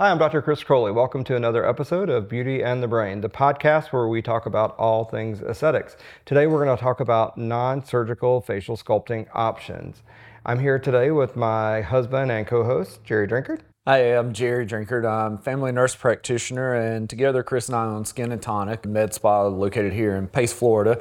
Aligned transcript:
Hi, 0.00 0.10
I'm 0.10 0.16
Dr. 0.16 0.40
Chris 0.40 0.64
Croley. 0.64 0.94
Welcome 0.94 1.24
to 1.24 1.36
another 1.36 1.68
episode 1.68 2.08
of 2.08 2.26
Beauty 2.26 2.62
and 2.62 2.82
the 2.82 2.88
Brain, 2.88 3.20
the 3.20 3.28
podcast 3.28 3.92
where 3.92 4.08
we 4.08 4.22
talk 4.22 4.46
about 4.46 4.74
all 4.78 5.04
things 5.04 5.42
aesthetics. 5.42 5.94
Today, 6.24 6.46
we're 6.46 6.64
going 6.64 6.74
to 6.74 6.82
talk 6.82 7.00
about 7.00 7.36
non 7.36 7.84
surgical 7.84 8.40
facial 8.40 8.78
sculpting 8.78 9.26
options. 9.34 10.02
I'm 10.46 10.58
here 10.58 10.78
today 10.78 11.10
with 11.10 11.36
my 11.36 11.82
husband 11.82 12.30
and 12.30 12.46
co 12.46 12.64
host, 12.64 13.04
Jerry 13.04 13.28
Drinkard. 13.28 13.60
Hi, 13.86 14.16
I'm 14.16 14.32
Jerry 14.32 14.64
Drinkard. 14.64 15.04
I'm 15.06 15.36
family 15.36 15.70
nurse 15.70 15.94
practitioner, 15.94 16.72
and 16.72 17.10
together 17.10 17.42
Chris 17.42 17.68
and 17.68 17.76
I 17.76 17.84
own 17.84 18.06
Skin 18.06 18.32
and 18.32 18.40
Tonic 18.40 18.86
Med 18.86 19.12
Spa 19.12 19.48
located 19.48 19.92
here 19.92 20.16
in 20.16 20.28
Pace, 20.28 20.54
Florida. 20.54 20.98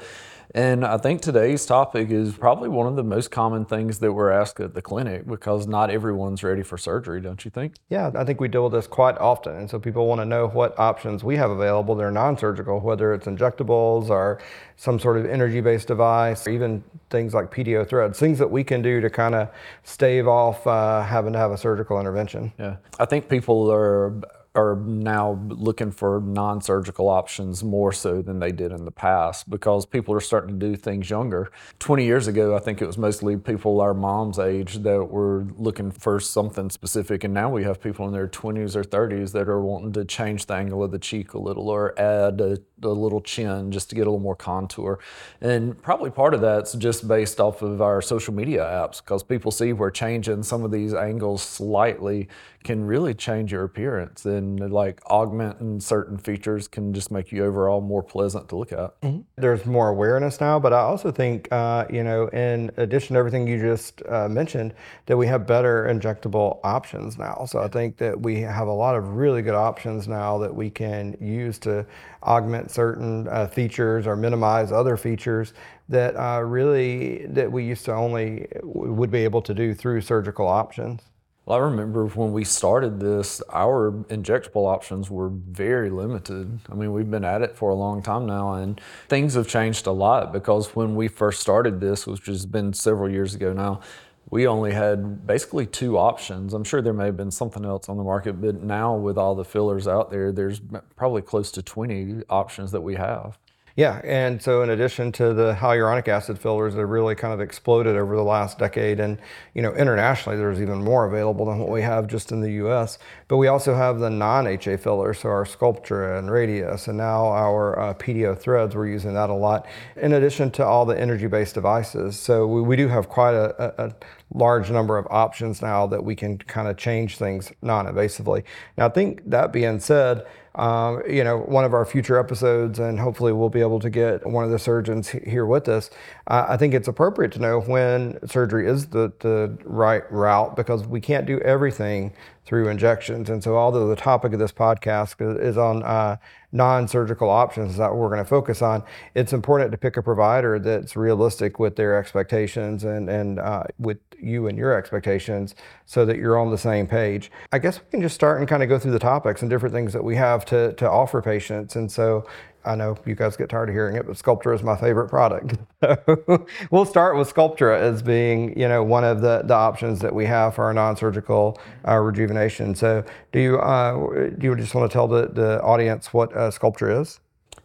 And 0.55 0.83
I 0.83 0.97
think 0.97 1.21
today's 1.21 1.65
topic 1.65 2.09
is 2.09 2.35
probably 2.35 2.69
one 2.69 2.87
of 2.87 2.95
the 2.95 3.03
most 3.03 3.29
common 3.29 3.65
things 3.65 3.99
that 3.99 4.11
we're 4.13 4.31
asked 4.31 4.59
at 4.59 4.73
the 4.73 4.81
clinic 4.81 5.27
because 5.27 5.67
not 5.67 5.91
everyone's 5.91 6.41
ready 6.43 6.63
for 6.63 6.77
surgery, 6.77 7.21
don't 7.21 7.45
you 7.45 7.51
think? 7.51 7.75
Yeah, 7.89 8.09
I 8.15 8.23
think 8.23 8.41
we 8.41 8.47
deal 8.47 8.63
with 8.63 8.73
this 8.73 8.87
quite 8.87 9.17
often. 9.19 9.55
And 9.55 9.69
so 9.69 9.79
people 9.79 10.07
want 10.07 10.21
to 10.21 10.25
know 10.25 10.47
what 10.47 10.77
options 10.79 11.23
we 11.23 11.35
have 11.35 11.51
available 11.51 11.93
that 11.95 12.03
are 12.03 12.11
non 12.11 12.37
surgical, 12.37 12.79
whether 12.79 13.13
it's 13.13 13.27
injectables 13.27 14.09
or 14.09 14.39
some 14.75 14.97
sort 14.99 15.17
of 15.17 15.25
energy 15.27 15.61
based 15.61 15.87
device, 15.87 16.47
or 16.47 16.49
even 16.49 16.83
things 17.11 17.33
like 17.33 17.51
PDO 17.51 17.87
threads, 17.87 18.19
things 18.19 18.39
that 18.39 18.49
we 18.49 18.63
can 18.63 18.81
do 18.81 19.01
to 19.01 19.09
kind 19.09 19.35
of 19.35 19.49
stave 19.83 20.27
off 20.27 20.65
uh, 20.65 21.03
having 21.03 21.33
to 21.33 21.39
have 21.39 21.51
a 21.51 21.57
surgical 21.57 21.99
intervention. 21.99 22.51
Yeah. 22.57 22.77
I 22.97 23.05
think 23.05 23.29
people 23.29 23.71
are 23.71 24.19
are 24.55 24.75
now 24.75 25.39
looking 25.47 25.91
for 25.91 26.19
non-surgical 26.21 27.07
options 27.07 27.63
more 27.63 27.91
so 27.91 28.21
than 28.21 28.39
they 28.39 28.51
did 28.51 28.71
in 28.71 28.85
the 28.85 28.91
past 28.91 29.49
because 29.49 29.85
people 29.85 30.13
are 30.13 30.19
starting 30.19 30.59
to 30.59 30.67
do 30.67 30.75
things 30.75 31.09
younger. 31.09 31.51
20 31.79 32.03
years 32.03 32.27
ago, 32.27 32.55
I 32.55 32.59
think 32.59 32.81
it 32.81 32.85
was 32.85 32.97
mostly 32.97 33.37
people 33.37 33.79
our 33.79 33.93
mom's 33.93 34.39
age 34.39 34.75
that 34.75 35.05
were 35.05 35.45
looking 35.57 35.91
for 35.91 36.19
something 36.19 36.69
specific 36.69 37.23
and 37.23 37.33
now 37.33 37.49
we 37.49 37.63
have 37.63 37.79
people 37.79 38.07
in 38.07 38.13
their 38.13 38.27
20s 38.27 38.75
or 38.75 38.83
30s 38.83 39.31
that 39.33 39.47
are 39.47 39.61
wanting 39.61 39.93
to 39.93 40.05
change 40.05 40.47
the 40.47 40.55
angle 40.55 40.83
of 40.83 40.91
the 40.91 40.99
cheek 40.99 41.33
a 41.33 41.39
little 41.39 41.69
or 41.69 41.97
add 41.99 42.41
a, 42.41 42.57
a 42.81 42.89
little 42.89 43.21
chin 43.21 43.71
just 43.71 43.89
to 43.89 43.95
get 43.95 44.01
a 44.01 44.09
little 44.09 44.19
more 44.19 44.35
contour. 44.35 44.99
And 45.41 45.79
probably 45.81 46.09
part 46.09 46.33
of 46.33 46.41
that's 46.41 46.73
just 46.73 47.07
based 47.07 47.39
off 47.39 47.61
of 47.61 47.81
our 47.81 48.01
social 48.01 48.33
media 48.33 48.63
apps 48.63 49.03
because 49.03 49.21
people 49.21 49.51
see 49.51 49.73
we're 49.73 49.91
changing 49.91 50.43
some 50.43 50.63
of 50.63 50.71
these 50.71 50.93
angles 50.93 51.43
slightly 51.43 52.27
can 52.63 52.85
really 52.85 53.13
change 53.13 53.51
your 53.51 53.63
appearance 53.63 54.25
and 54.25 54.71
like 54.71 55.01
augmenting 55.05 55.79
certain 55.79 56.17
features 56.17 56.67
can 56.67 56.93
just 56.93 57.09
make 57.09 57.31
you 57.31 57.45
overall 57.45 57.79
more 57.79 58.03
pleasant 58.03 58.49
to 58.49 58.55
look 58.57 58.71
at. 58.71 58.99
Mm-hmm. 59.01 59.21
There's 59.37 59.65
more 59.65 59.89
awareness 59.89 60.41
now, 60.41 60.59
but 60.59 60.73
I 60.73 60.79
also 60.79 61.11
think, 61.11 61.47
uh, 61.51 61.85
you 61.89 62.03
know, 62.03 62.27
in 62.27 62.69
addition 62.77 63.13
to 63.13 63.19
everything 63.19 63.47
you 63.47 63.59
just 63.59 64.01
uh, 64.09 64.27
mentioned, 64.27 64.73
that 65.05 65.15
we 65.15 65.25
have 65.27 65.47
better 65.47 65.87
injectable 65.89 66.59
options 66.63 67.17
now. 67.17 67.45
So 67.47 67.59
I 67.59 67.69
think 67.69 67.97
that 67.97 68.19
we 68.19 68.41
have 68.41 68.67
a 68.67 68.73
lot 68.73 68.95
of 68.95 69.15
really 69.15 69.41
good 69.41 69.55
options 69.55 70.07
now 70.07 70.37
that 70.39 70.53
we 70.53 70.69
can 70.69 71.15
use 71.21 71.59
to 71.59 71.85
augment 72.23 72.71
certain 72.71 73.27
uh, 73.29 73.47
features 73.47 74.05
or 74.05 74.15
minimize 74.15 74.71
other 74.71 74.97
features 74.97 75.53
that 75.87 76.15
uh, 76.15 76.41
really 76.41 77.25
that 77.27 77.51
we 77.51 77.63
used 77.63 77.85
to 77.85 77.93
only 77.93 78.47
would 78.63 79.09
be 79.09 79.23
able 79.23 79.41
to 79.41 79.53
do 79.53 79.73
through 79.73 80.01
surgical 80.01 80.47
options. 80.47 81.01
Well, 81.49 81.57
I 81.57 81.61
remember 81.63 82.05
when 82.05 82.31
we 82.31 82.43
started 82.43 82.99
this, 82.99 83.41
our 83.49 83.91
injectable 84.09 84.71
options 84.71 85.09
were 85.09 85.29
very 85.29 85.89
limited. 85.89 86.59
I 86.71 86.75
mean, 86.75 86.93
we've 86.93 87.09
been 87.09 87.25
at 87.25 87.41
it 87.41 87.57
for 87.57 87.71
a 87.71 87.73
long 87.73 88.03
time 88.03 88.27
now, 88.27 88.53
and 88.53 88.79
things 89.07 89.33
have 89.33 89.47
changed 89.47 89.87
a 89.87 89.91
lot 89.91 90.31
because 90.31 90.75
when 90.75 90.93
we 90.93 91.07
first 91.07 91.41
started 91.41 91.79
this, 91.79 92.05
which 92.05 92.27
has 92.27 92.45
been 92.45 92.71
several 92.73 93.09
years 93.09 93.33
ago 93.33 93.51
now, 93.51 93.81
we 94.29 94.45
only 94.45 94.73
had 94.73 95.25
basically 95.25 95.65
two 95.65 95.97
options. 95.97 96.53
I'm 96.53 96.63
sure 96.63 96.83
there 96.83 96.93
may 96.93 97.05
have 97.05 97.17
been 97.17 97.31
something 97.31 97.65
else 97.65 97.89
on 97.89 97.97
the 97.97 98.03
market, 98.03 98.33
but 98.33 98.61
now 98.61 98.95
with 98.95 99.17
all 99.17 99.33
the 99.33 99.43
fillers 99.43 99.87
out 99.87 100.11
there, 100.11 100.31
there's 100.31 100.61
probably 100.95 101.23
close 101.23 101.49
to 101.53 101.63
20 101.63 102.25
options 102.29 102.71
that 102.73 102.81
we 102.81 102.93
have. 102.93 103.39
Yeah, 103.75 104.01
and 104.03 104.41
so 104.41 104.61
in 104.61 104.69
addition 104.69 105.11
to 105.13 105.33
the 105.33 105.53
hyaluronic 105.53 106.07
acid 106.07 106.39
fillers 106.39 106.75
that 106.75 106.85
really 106.85 107.15
kind 107.15 107.33
of 107.33 107.39
exploded 107.39 107.95
over 107.95 108.15
the 108.15 108.23
last 108.23 108.57
decade, 108.57 108.99
and 108.99 109.19
you 109.53 109.61
know 109.61 109.73
internationally 109.73 110.37
there's 110.37 110.61
even 110.61 110.83
more 110.83 111.05
available 111.05 111.45
than 111.45 111.59
what 111.59 111.69
we 111.69 111.81
have 111.81 112.07
just 112.07 112.31
in 112.31 112.41
the 112.41 112.51
U.S. 112.53 112.97
But 113.27 113.37
we 113.37 113.47
also 113.47 113.75
have 113.75 113.99
the 113.99 114.09
non-HA 114.09 114.77
fillers, 114.77 115.19
so 115.19 115.29
our 115.29 115.45
Sculptra 115.45 116.19
and 116.19 116.29
Radiesse, 116.29 116.87
and 116.87 116.97
now 116.97 117.27
our 117.27 117.79
uh, 117.79 117.93
PDO 117.93 118.37
threads. 118.39 118.75
We're 118.75 118.87
using 118.87 119.13
that 119.13 119.29
a 119.29 119.33
lot, 119.33 119.67
in 119.95 120.13
addition 120.13 120.51
to 120.51 120.65
all 120.65 120.85
the 120.85 120.99
energy-based 120.99 121.53
devices. 121.53 122.19
So 122.19 122.47
we, 122.47 122.61
we 122.61 122.75
do 122.75 122.87
have 122.87 123.07
quite 123.07 123.33
a, 123.33 123.85
a 123.85 123.95
large 124.33 124.69
number 124.69 124.97
of 124.97 125.07
options 125.09 125.61
now 125.61 125.87
that 125.87 126.03
we 126.03 126.15
can 126.15 126.37
kind 126.37 126.67
of 126.67 126.77
change 126.77 127.17
things 127.17 127.51
non-invasively. 127.61 128.43
Now, 128.77 128.87
I 128.87 128.89
think 128.89 129.29
that 129.29 129.51
being 129.51 129.79
said, 129.79 130.25
um, 130.59 131.01
you 131.09 131.23
know, 131.23 131.37
one 131.37 131.63
of 131.63 131.73
our 131.73 131.85
future 131.85 132.19
episodes, 132.19 132.79
and 132.79 132.99
hopefully 132.99 133.31
we'll 133.31 133.49
be 133.49 133.61
able 133.61 133.79
to 133.79 133.89
get 133.89 134.27
one 134.27 134.43
of 134.43 134.51
the 134.51 134.59
surgeons 134.59 135.07
here 135.07 135.45
with 135.45 135.69
us. 135.69 135.89
Uh, 136.27 136.45
I 136.49 136.57
think 136.57 136.73
it's 136.73 136.89
appropriate 136.89 137.31
to 137.33 137.39
know 137.39 137.61
when 137.61 138.19
surgery 138.27 138.67
is 138.67 138.87
the, 138.87 139.13
the 139.19 139.57
right 139.63 140.03
route 140.11 140.57
because 140.57 140.85
we 140.85 140.99
can't 140.99 141.25
do 141.25 141.39
everything 141.39 142.11
through 142.49 142.67
injections. 142.67 143.29
And 143.29 143.43
so, 143.43 143.55
although 143.55 143.87
the 143.87 143.95
topic 143.95 144.33
of 144.33 144.39
this 144.39 144.51
podcast 144.51 145.39
is 145.39 145.55
on 145.55 145.83
uh, 145.83 146.17
non 146.51 146.87
surgical 146.87 147.29
options 147.29 147.77
that 147.77 147.95
we're 147.95 148.07
going 148.07 148.17
to 148.17 148.25
focus 148.25 148.63
on, 148.63 148.83
it's 149.13 149.33
important 149.33 149.71
to 149.71 149.77
pick 149.77 149.97
a 149.97 150.01
provider 150.01 150.57
that's 150.57 150.95
realistic 150.95 151.59
with 151.59 151.75
their 151.75 151.95
expectations 151.95 152.83
and, 152.83 153.07
and 153.07 153.37
uh, 153.37 153.65
with 153.77 153.99
you 154.19 154.47
and 154.47 154.57
your 154.57 154.73
expectations 154.73 155.53
so 155.85 156.05
that 156.05 156.17
you're 156.17 156.39
on 156.39 156.49
the 156.49 156.57
same 156.57 156.87
page. 156.87 157.31
I 157.51 157.59
guess 157.59 157.79
we 157.79 157.85
can 157.91 158.01
just 158.01 158.15
start 158.15 158.39
and 158.39 158.47
kind 158.47 158.63
of 158.63 158.67
go 158.67 158.79
through 158.79 158.93
the 158.93 158.99
topics 158.99 159.43
and 159.43 159.49
different 159.49 159.75
things 159.75 159.93
that 159.93 160.03
we 160.03 160.15
have 160.15 160.43
to, 160.45 160.73
to 160.73 160.89
offer 160.89 161.21
patients. 161.21 161.75
And 161.75 161.91
so, 161.91 162.25
I 162.69 162.75
know 162.75 162.95
you 163.03 163.15
guys 163.15 163.35
get 163.35 163.49
tired 163.49 163.69
of 163.69 163.73
hearing 163.73 163.95
it, 163.95 164.05
but 164.05 164.15
Sculptra 164.15 164.53
is 164.53 164.61
my 164.61 164.75
favorite 164.75 165.09
product. 165.09 165.57
So 165.81 166.45
we'll 166.71 166.85
start 166.85 167.17
with 167.17 167.33
Sculptra 167.33 167.79
as 167.79 168.01
being, 168.01 168.57
you 168.59 168.67
know, 168.67 168.83
one 168.83 169.05
of 169.05 169.21
the, 169.21 169.43
the 169.45 169.53
options 169.53 170.01
that 170.01 170.13
we 170.13 170.25
have 170.25 170.55
for 170.55 170.65
our 170.65 170.73
non-surgical 170.73 171.57
uh, 171.87 171.95
rejuvenation. 171.95 172.75
So, 172.75 173.05
do 173.31 173.39
you 173.39 173.59
uh, 173.59 174.29
do 174.37 174.47
you 174.47 174.55
just 174.57 174.75
want 174.75 174.91
to 174.91 174.93
tell 174.93 175.07
the, 175.07 175.29
the 175.29 175.61
audience 175.61 176.13
what 176.13 176.35
uh, 176.35 176.51
Sculptra 176.51 177.01
is? 177.01 177.21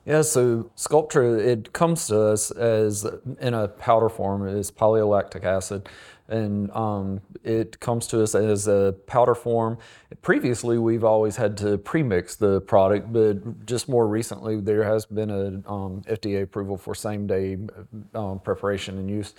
Yeah, 0.07 0.23
so 0.23 0.71
Sculptra 0.77 1.41
it 1.45 1.73
comes 1.73 2.07
to 2.07 2.21
us 2.21 2.53
as 2.53 3.05
in 3.41 3.53
a 3.53 3.67
powder 3.67 4.09
form. 4.09 4.47
It 4.47 4.55
is 4.55 4.71
polylactic 4.71 5.45
acid 5.45 5.89
and 6.29 6.71
um, 6.71 7.21
it 7.43 7.79
comes 7.81 8.07
to 8.09 8.23
us 8.23 8.35
as 8.35 8.67
a 8.67 8.95
powder 9.07 9.35
form. 9.35 9.79
Previously, 10.23 10.79
we've 10.79 11.05
always 11.05 11.37
had 11.37 11.57
to 11.59 11.77
premix 11.79 12.37
the 12.37 12.61
product, 12.63 13.13
but 13.13 13.67
just 13.67 13.89
more 13.89 14.07
recently, 14.07 14.61
there 14.61 14.85
has 14.85 15.05
been 15.05 15.31
a 15.31 15.47
um, 15.71 16.03
FDA 16.09 16.43
approval 16.43 16.77
for 16.77 16.95
same 16.95 17.27
day 17.27 17.59
um, 18.15 18.41
preparation 18.41 18.99
and 18.99 19.11
use. 19.11 19.35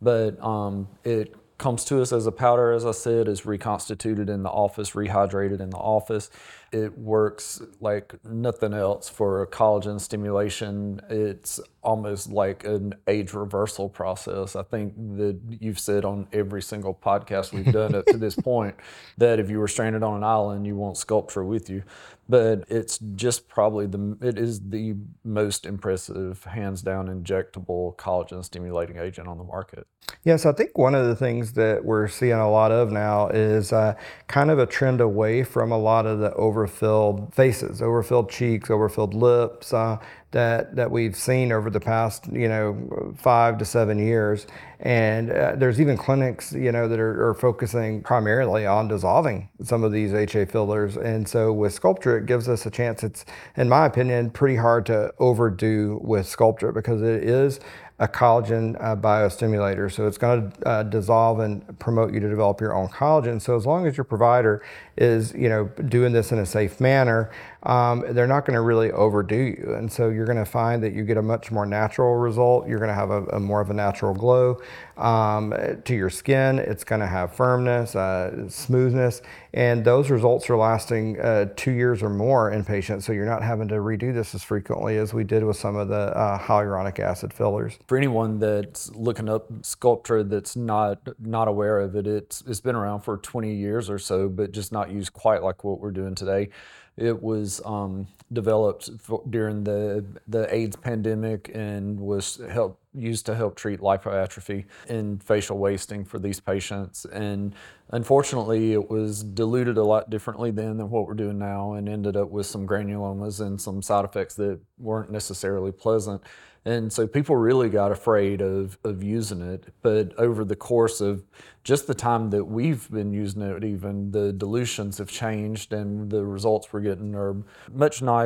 But 0.00 0.42
um, 0.42 0.88
it 1.04 1.34
comes 1.60 1.84
to 1.84 2.00
us 2.00 2.10
as 2.12 2.26
a 2.26 2.32
powder, 2.32 2.72
as 2.72 2.86
I 2.86 2.90
said, 2.90 3.28
is 3.28 3.44
reconstituted 3.44 4.30
in 4.30 4.42
the 4.42 4.48
office, 4.48 4.92
rehydrated 4.92 5.60
in 5.60 5.68
the 5.68 5.76
office. 5.76 6.30
It 6.72 6.96
works 6.96 7.60
like 7.80 8.14
nothing 8.24 8.72
else 8.72 9.08
for 9.10 9.46
collagen 9.46 10.00
stimulation. 10.00 11.00
It's 11.10 11.60
almost 11.82 12.30
like 12.30 12.64
an 12.64 12.94
age 13.06 13.34
reversal 13.34 13.90
process. 13.90 14.56
I 14.56 14.62
think 14.62 14.94
that 15.18 15.38
you've 15.60 15.78
said 15.78 16.04
on 16.06 16.28
every 16.32 16.62
single 16.62 16.94
podcast 16.94 17.52
we've 17.52 17.72
done 17.72 17.94
up 17.94 18.06
to 18.06 18.16
this 18.16 18.34
point 18.50 18.74
that 19.18 19.38
if 19.38 19.50
you 19.50 19.58
were 19.58 19.68
stranded 19.68 20.02
on 20.02 20.16
an 20.16 20.24
island, 20.24 20.66
you 20.66 20.76
want 20.76 20.96
Sculptra 20.96 21.46
with 21.46 21.68
you. 21.68 21.82
But 22.30 22.64
it's 22.68 22.98
just 23.16 23.48
probably 23.48 23.86
the 23.86 24.16
it 24.22 24.38
is 24.38 24.70
the 24.70 24.94
most 25.24 25.66
impressive, 25.66 26.44
hands 26.44 26.80
down, 26.80 27.08
injectable 27.08 27.96
collagen 27.96 28.44
stimulating 28.44 28.98
agent 28.98 29.26
on 29.26 29.36
the 29.36 29.42
market. 29.42 29.88
Yes, 30.22 30.46
I 30.46 30.52
think 30.52 30.78
one 30.78 30.94
of 30.94 31.06
the 31.06 31.16
things 31.16 31.54
that 31.54 31.84
we're 31.84 32.06
seeing 32.06 32.32
a 32.32 32.48
lot 32.48 32.70
of 32.70 32.92
now 32.92 33.28
is 33.28 33.72
uh, 33.72 33.94
kind 34.28 34.50
of 34.50 34.60
a 34.60 34.66
trend 34.66 35.00
away 35.00 35.42
from 35.42 35.72
a 35.72 35.78
lot 35.78 36.06
of 36.06 36.20
the 36.20 36.32
overfilled 36.34 37.34
faces, 37.34 37.82
overfilled 37.82 38.30
cheeks, 38.30 38.70
overfilled 38.70 39.14
lips. 39.14 39.72
Uh, 39.72 39.98
that 40.32 40.76
that 40.76 40.90
we've 40.90 41.16
seen 41.16 41.50
over 41.50 41.70
the 41.70 41.80
past 41.80 42.26
you 42.32 42.48
know 42.48 43.14
five 43.16 43.58
to 43.58 43.64
seven 43.64 43.98
years, 43.98 44.46
and 44.78 45.30
uh, 45.30 45.54
there's 45.56 45.80
even 45.80 45.96
clinics 45.96 46.52
you 46.52 46.70
know 46.70 46.86
that 46.88 47.00
are, 47.00 47.30
are, 47.30 47.34
focusing 47.34 48.02
primarily 48.02 48.66
on 48.66 48.88
dissolving 48.88 49.48
some 49.62 49.82
of 49.82 49.92
these 49.92 50.14
HA 50.14 50.44
fillers, 50.46 50.96
and 50.96 51.28
so 51.28 51.52
with 51.52 51.78
Sculptra 51.78 52.18
it 52.18 52.26
gives 52.26 52.48
us 52.48 52.64
a 52.66 52.70
chance. 52.70 53.02
It's 53.02 53.24
in 53.56 53.68
my 53.68 53.86
opinion 53.86 54.30
pretty 54.30 54.56
hard 54.56 54.86
to 54.86 55.12
overdo 55.18 55.98
with 56.02 56.26
Sculptra 56.26 56.72
because 56.72 57.02
it 57.02 57.24
is 57.24 57.60
a 58.00 58.08
collagen 58.08 58.82
uh, 58.82 58.96
biostimulator. 58.96 59.92
So 59.92 60.06
it's 60.06 60.16
going 60.16 60.50
to 60.50 60.66
uh, 60.66 60.82
dissolve 60.84 61.40
and 61.40 61.78
promote 61.78 62.14
you 62.14 62.20
to 62.20 62.28
develop 62.30 62.58
your 62.60 62.74
own 62.74 62.88
collagen. 62.88 63.40
So 63.40 63.54
as 63.56 63.66
long 63.66 63.86
as 63.86 63.96
your 63.96 64.04
provider 64.04 64.62
is, 64.96 65.34
you 65.34 65.50
know, 65.50 65.66
doing 65.86 66.12
this 66.12 66.32
in 66.32 66.38
a 66.38 66.46
safe 66.46 66.80
manner, 66.80 67.30
um, 67.64 68.04
they're 68.10 68.26
not 68.26 68.46
going 68.46 68.54
to 68.54 68.62
really 68.62 68.90
overdo 68.90 69.36
you. 69.36 69.74
And 69.76 69.90
so 69.92 70.08
you're 70.08 70.24
going 70.24 70.38
to 70.38 70.44
find 70.44 70.82
that 70.82 70.94
you 70.94 71.04
get 71.04 71.16
a 71.16 71.22
much 71.22 71.50
more 71.50 71.66
natural 71.66 72.16
result. 72.16 72.66
You're 72.66 72.78
going 72.78 72.88
to 72.88 72.94
have 72.94 73.10
a, 73.10 73.24
a 73.26 73.40
more 73.40 73.60
of 73.60 73.70
a 73.70 73.74
natural 73.74 74.14
glow 74.14 74.60
um, 74.96 75.54
to 75.84 75.94
your 75.94 76.10
skin. 76.10 76.58
It's 76.58 76.84
going 76.84 77.00
to 77.00 77.06
have 77.06 77.34
firmness, 77.34 77.94
uh, 77.94 78.48
smoothness, 78.48 79.20
and 79.52 79.84
those 79.84 80.10
results 80.10 80.48
are 80.48 80.56
lasting 80.56 81.20
uh, 81.20 81.46
two 81.56 81.72
years 81.72 82.02
or 82.02 82.08
more 82.08 82.50
in 82.50 82.64
patients. 82.64 83.04
So 83.04 83.12
you're 83.12 83.26
not 83.26 83.42
having 83.42 83.68
to 83.68 83.76
redo 83.76 84.14
this 84.14 84.34
as 84.34 84.42
frequently 84.42 84.96
as 84.96 85.12
we 85.12 85.24
did 85.24 85.44
with 85.44 85.56
some 85.56 85.76
of 85.76 85.88
the 85.88 86.16
uh, 86.16 86.38
hyaluronic 86.38 86.98
acid 86.98 87.32
fillers. 87.32 87.78
For 87.88 87.96
anyone 87.96 88.38
that's 88.38 88.90
looking 88.94 89.28
up 89.28 89.50
Sculptra 89.62 90.28
that's 90.28 90.56
not 90.56 91.00
not 91.18 91.48
aware 91.48 91.80
of 91.80 91.96
it, 91.96 92.06
it's 92.06 92.42
it's 92.46 92.60
been 92.60 92.76
around 92.76 93.00
for 93.00 93.18
20 93.18 93.54
years 93.54 93.90
or 93.90 93.98
so, 93.98 94.28
but 94.28 94.52
just 94.52 94.72
not 94.72 94.90
used 94.90 95.12
quite 95.12 95.42
like 95.42 95.64
what 95.64 95.80
we're 95.80 95.90
doing 95.90 96.14
today. 96.14 96.50
It 97.00 97.22
was 97.22 97.62
um, 97.64 98.06
developed 98.32 98.90
for, 98.98 99.22
during 99.28 99.64
the 99.64 100.04
the 100.28 100.52
AIDS 100.54 100.76
pandemic 100.76 101.50
and 101.54 101.98
was 101.98 102.40
help 102.48 102.80
used 102.92 103.26
to 103.26 103.34
help 103.34 103.54
treat 103.54 103.80
lipoatrophy 103.80 104.64
and 104.88 105.22
facial 105.22 105.58
wasting 105.58 106.04
for 106.04 106.18
these 106.18 106.40
patients. 106.40 107.04
And 107.06 107.54
unfortunately, 107.90 108.72
it 108.72 108.90
was 108.90 109.22
diluted 109.22 109.76
a 109.78 109.84
lot 109.84 110.10
differently 110.10 110.50
then 110.50 110.76
than 110.76 110.90
what 110.90 111.06
we're 111.06 111.14
doing 111.14 111.38
now, 111.38 111.74
and 111.74 111.88
ended 111.88 112.16
up 112.16 112.30
with 112.30 112.46
some 112.46 112.66
granulomas 112.66 113.40
and 113.40 113.60
some 113.60 113.82
side 113.82 114.04
effects 114.04 114.34
that 114.36 114.58
weren't 114.78 115.10
necessarily 115.10 115.72
pleasant. 115.72 116.22
And 116.64 116.92
so 116.92 117.06
people 117.06 117.36
really 117.36 117.70
got 117.70 117.90
afraid 117.90 118.42
of, 118.42 118.78
of 118.84 119.02
using 119.02 119.40
it. 119.40 119.72
But 119.80 120.12
over 120.18 120.44
the 120.44 120.56
course 120.56 121.00
of 121.00 121.24
just 121.64 121.86
the 121.86 121.94
time 121.94 122.28
that 122.30 122.44
we've 122.44 122.90
been 122.90 123.14
using 123.14 123.40
it, 123.40 123.64
even 123.64 124.10
the 124.10 124.32
dilutions 124.32 124.98
have 124.98 125.10
changed 125.10 125.72
and 125.72 126.10
the 126.10 126.22
results 126.22 126.70
we're 126.70 126.80
getting 126.80 127.14
are 127.14 127.36
much 127.72 128.02
nicer, 128.02 128.19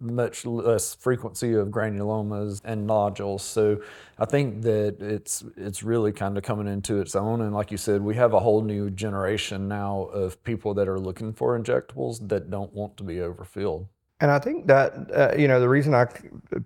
much 0.00 0.44
less 0.44 0.94
frequency 0.94 1.54
of 1.54 1.68
granulomas 1.68 2.60
and 2.64 2.86
nodules. 2.86 3.42
So 3.42 3.80
I 4.18 4.24
think 4.24 4.62
that 4.62 4.96
it's 5.00 5.44
it's 5.56 5.82
really 5.82 6.12
kind 6.12 6.36
of 6.36 6.42
coming 6.42 6.66
into 6.66 7.00
its 7.00 7.14
own. 7.14 7.40
And 7.40 7.54
like 7.54 7.70
you 7.70 7.78
said, 7.78 8.02
we 8.02 8.14
have 8.16 8.32
a 8.32 8.40
whole 8.40 8.62
new 8.62 8.90
generation 8.90 9.68
now 9.68 10.02
of 10.12 10.42
people 10.44 10.74
that 10.74 10.88
are 10.88 10.98
looking 10.98 11.32
for 11.32 11.58
injectables 11.58 12.28
that 12.28 12.50
don't 12.50 12.72
want 12.72 12.96
to 12.98 13.04
be 13.04 13.20
overfilled. 13.20 13.86
And 14.22 14.30
I 14.30 14.38
think 14.38 14.66
that, 14.66 14.92
uh, 15.14 15.34
you 15.36 15.48
know, 15.48 15.60
the 15.60 15.68
reason 15.68 15.94
I 15.94 16.06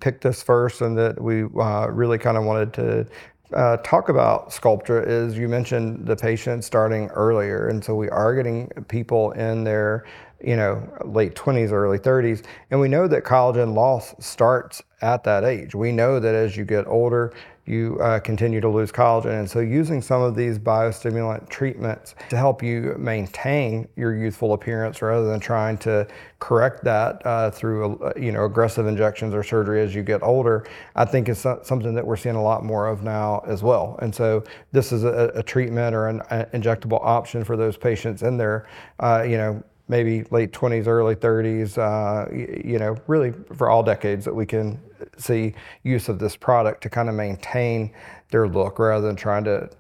picked 0.01 0.23
this 0.23 0.43
first 0.43 0.81
and 0.81 0.99
that 0.99 1.21
we 1.21 1.45
uh, 1.45 1.87
really 1.87 2.19
kind 2.19 2.37
of 2.37 2.43
wanted 2.43 2.73
to 2.75 3.07
uh, 3.55 3.77
talk 3.79 4.09
about 4.09 4.51
Sculptra 4.51 5.07
is 5.07 5.39
you 5.39 5.49
mentioned 5.49 6.07
the 6.07 6.17
patient 6.17 6.65
starting 6.65 7.09
earlier. 7.11 7.69
And 7.69 7.85
so 7.85 7.95
we 7.95 8.09
are 8.11 8.35
getting 8.35 8.69
people 8.89 9.33
in 9.33 9.65
their, 9.65 10.05
you 10.45 10.57
know, 10.57 10.83
late 11.05 11.35
20s, 11.35 11.71
early 11.71 11.99
30s. 11.99 12.45
And 12.71 12.81
we 12.81 12.89
know 12.89 13.07
that 13.09 13.25
collagen 13.25 13.75
loss 13.75 14.15
starts 14.19 14.83
at 15.03 15.25
that 15.25 15.45
age. 15.45 15.75
We 15.75 15.93
know 15.93 16.19
that 16.21 16.35
as 16.35 16.57
you 16.57 16.65
get 16.65 16.87
older, 16.87 17.33
you 17.67 17.99
uh, 18.01 18.21
continue 18.21 18.61
to 18.61 18.69
lose 18.69 18.93
collagen. 18.93 19.39
And 19.41 19.51
so 19.51 19.61
using 19.61 20.03
some 20.03 20.21
of 20.21 20.35
these 20.35 20.59
biostimulant 20.59 21.49
treatments 21.49 22.15
to 22.29 22.37
help 22.37 22.63
you 22.63 22.95
maintain 22.99 23.89
your 23.97 24.15
youthful 24.15 24.53
appearance 24.53 25.01
rather 25.01 25.27
than 25.27 25.41
trying 25.41 25.79
to 25.79 26.07
correct 26.41 26.85
that 26.85 27.25
uh, 27.27 27.51
through, 27.51 27.97
uh, 27.99 28.13
you 28.17 28.33
know, 28.33 28.45
aggressive 28.45 28.87
injections 28.87 29.33
or 29.35 29.43
surgery 29.43 29.81
as 29.81 29.95
you 29.95 30.03
get 30.03 30.23
older, 30.23 30.67
I 30.95 31.07
think 31.07 31.29
is 31.29 31.39
something 31.39 31.95
that 31.95 32.07
we're 32.07 32.17
seeing 32.17 32.37
a 32.37 32.43
lot 32.43 32.65
more 32.65 32.87
of 32.87 33.03
now 33.03 33.43
as 33.47 33.63
well. 33.63 33.99
And 34.03 34.15
so 34.15 34.45
this 34.73 34.93
is 34.93 35.05
a, 35.05 35.33
a 35.35 35.43
treatment 35.43 35.95
or 35.95 36.09
an 36.09 36.21
injectable 36.53 37.01
option 37.03 37.45
for 37.45 37.57
those 37.57 37.79
patients 37.79 38.23
in 38.23 38.37
there, 38.37 38.69
uh, 39.01 39.25
you 39.27 39.39
know, 39.39 39.63
maybe 39.89 40.25
late 40.31 40.53
20s, 40.53 40.87
early 40.87 41.15
30s, 41.15 41.79
uh, 41.79 42.31
you 42.33 42.79
know, 42.79 42.97
really 43.07 43.33
for 43.55 43.69
all 43.69 43.83
decades 43.83 44.25
that 44.25 44.35
we 44.35 44.47
can 44.47 44.81
see 45.17 45.55
use 45.83 46.09
of 46.09 46.19
this 46.19 46.37
product 46.37 46.83
to 46.83 46.91
kind 46.91 47.09
of 47.09 47.15
maintain 47.15 47.93
their 48.31 48.49
look 48.49 48.79
rather 48.79 49.07
than 49.07 49.17
trying 49.17 49.45
to 49.45 49.71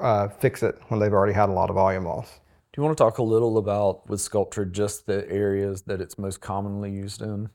uh, 0.00 0.28
fix 0.28 0.62
it 0.62 0.78
when 0.88 1.00
they've 1.00 1.12
already 1.12 1.32
had 1.32 1.48
a 1.48 1.52
lot 1.52 1.70
of 1.70 1.76
volume 1.76 2.04
loss. 2.04 2.40
Do 2.72 2.80
you 2.80 2.84
want 2.84 2.96
to 2.96 3.02
talk 3.02 3.18
a 3.18 3.22
little 3.22 3.58
about 3.58 4.08
with 4.08 4.20
Sculptra 4.20 4.70
just 4.70 5.06
the 5.06 5.28
areas 5.30 5.82
that 5.82 6.00
it's 6.00 6.18
most 6.18 6.40
commonly 6.40 6.90
used 6.90 7.22
in? 7.22 7.50